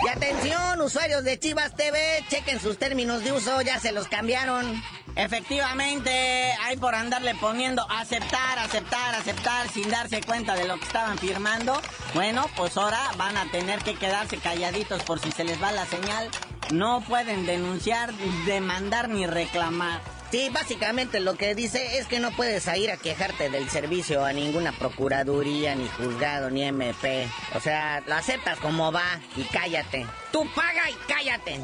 Y 0.06 0.10
atención, 0.10 0.82
usuarios 0.82 1.23
de 1.23 1.39
Chivas 1.39 1.75
TV, 1.75 1.99
chequen 2.30 2.60
sus 2.60 2.78
términos 2.78 3.23
de 3.23 3.32
uso, 3.32 3.62
ya 3.62 3.80
se 3.80 3.91
los 3.91 4.08
cambiaron. 4.08 4.82
Efectivamente, 5.15 6.54
hay 6.63 6.78
por 6.78 6.95
andarle 6.95 7.36
poniendo 7.36 7.86
aceptar, 7.89 8.58
aceptar, 8.60 9.15
aceptar 9.15 9.69
sin 9.69 9.89
darse 9.89 10.21
cuenta 10.21 10.56
de 10.56 10.65
lo 10.65 10.78
que 10.78 10.86
estaban 10.86 11.17
firmando. 11.17 11.80
Bueno, 12.13 12.47
pues 12.56 12.78
ahora 12.78 12.99
van 13.17 13.36
a 13.38 13.49
tener 13.52 13.80
que 13.80 13.95
quedarse 13.95 14.38
calladitos 14.38 15.04
por 15.04 15.19
si 15.19 15.32
se 15.32 15.43
les 15.43 15.62
va 15.62 15.71
la 15.71 15.86
señal. 15.86 16.30
No 16.71 17.04
pueden 17.08 17.45
denunciar, 17.45 18.13
demandar 18.45 19.10
ni 19.10 19.25
reclamar. 19.25 20.02
Sí, 20.32 20.50
básicamente 20.52 21.20
lo 21.20 21.36
que 21.36 21.56
dice 21.56 21.98
es 21.98 22.06
que 22.06 22.20
no 22.20 22.30
puedes 22.32 22.68
ir 22.78 22.92
a 22.92 22.98
quejarte 22.98 23.50
del 23.50 23.68
servicio 23.70 24.24
a 24.24 24.32
ninguna 24.32 24.72
procuraduría, 24.72 25.74
ni 25.74 25.88
juzgado, 25.88 26.52
ni 26.52 26.63
MP. 26.63 27.28
O 27.56 27.60
sea, 27.60 28.04
lo 28.06 28.13
aceptas 28.13 28.60
como 28.60 28.92
va 28.92 29.20
y 29.36 29.44
cállate. 29.46 30.06
Tú 30.32 30.48
paga 30.54 30.88
y 30.88 30.94
cállate. 31.08 31.62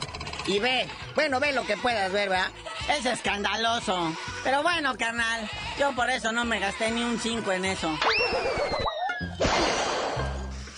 Y 0.47 0.57
ve, 0.57 0.87
bueno, 1.13 1.39
ve 1.39 1.53
lo 1.53 1.63
que 1.65 1.77
puedas 1.77 2.11
ver, 2.11 2.29
¿verdad? 2.29 2.49
Es 2.89 3.05
escandaloso. 3.05 4.15
Pero 4.43 4.63
bueno, 4.63 4.95
carnal, 4.97 5.47
yo 5.79 5.93
por 5.93 6.09
eso 6.09 6.31
no 6.31 6.43
me 6.43 6.59
gasté 6.59 6.89
ni 6.89 7.03
un 7.03 7.19
5 7.19 7.51
en 7.51 7.65
eso. 7.65 7.99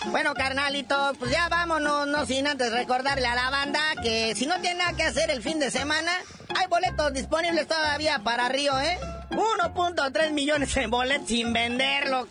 Bueno, 0.08 0.34
carnalito, 0.34 1.14
pues 1.20 1.32
ya 1.32 1.48
vámonos, 1.50 2.08
no 2.08 2.26
sin 2.26 2.48
antes 2.48 2.72
recordarle 2.72 3.28
a 3.28 3.36
la 3.36 3.50
banda 3.50 3.80
que 4.02 4.36
si 4.36 4.46
no 4.46 4.60
tiene 4.60 4.80
nada 4.80 4.94
que 4.94 5.04
hacer 5.04 5.30
el 5.30 5.44
fin 5.44 5.60
de 5.60 5.70
semana, 5.70 6.12
hay 6.58 6.68
boletos 6.68 7.14
disponibles 7.14 7.68
todavía 7.68 8.20
para 8.24 8.50
Río, 8.50 8.80
¿eh? 8.80 8.98
1.3 9.30 10.32
millones 10.32 10.74
de 10.74 10.88
boletos 10.88 11.28
sin 11.28 11.54
venderlo. 11.54 12.28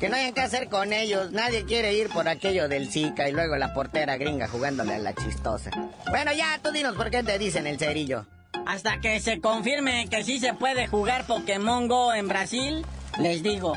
Que 0.00 0.08
no 0.08 0.16
hayan 0.16 0.32
que 0.32 0.40
hacer 0.40 0.68
con 0.68 0.92
ellos. 0.92 1.30
Nadie 1.30 1.64
quiere 1.64 1.92
ir 1.92 2.08
por 2.08 2.26
aquello 2.28 2.68
del 2.68 2.90
Zika 2.90 3.28
y 3.28 3.32
luego 3.32 3.56
la 3.56 3.74
portera 3.74 4.16
gringa 4.16 4.48
jugándole 4.48 4.94
a 4.94 4.98
la 4.98 5.14
chistosa. 5.14 5.70
Bueno, 6.08 6.32
ya, 6.32 6.58
tú 6.62 6.70
dinos 6.72 6.96
por 6.96 7.10
qué 7.10 7.22
te 7.22 7.38
dicen 7.38 7.66
el 7.66 7.78
cerillo. 7.78 8.24
Hasta 8.66 9.00
que 9.00 9.20
se 9.20 9.40
confirme 9.40 10.08
que 10.08 10.24
sí 10.24 10.40
se 10.40 10.54
puede 10.54 10.86
jugar 10.86 11.26
Pokémon 11.26 11.86
Go 11.86 12.14
en 12.14 12.28
Brasil, 12.28 12.84
les 13.18 13.42
digo. 13.42 13.76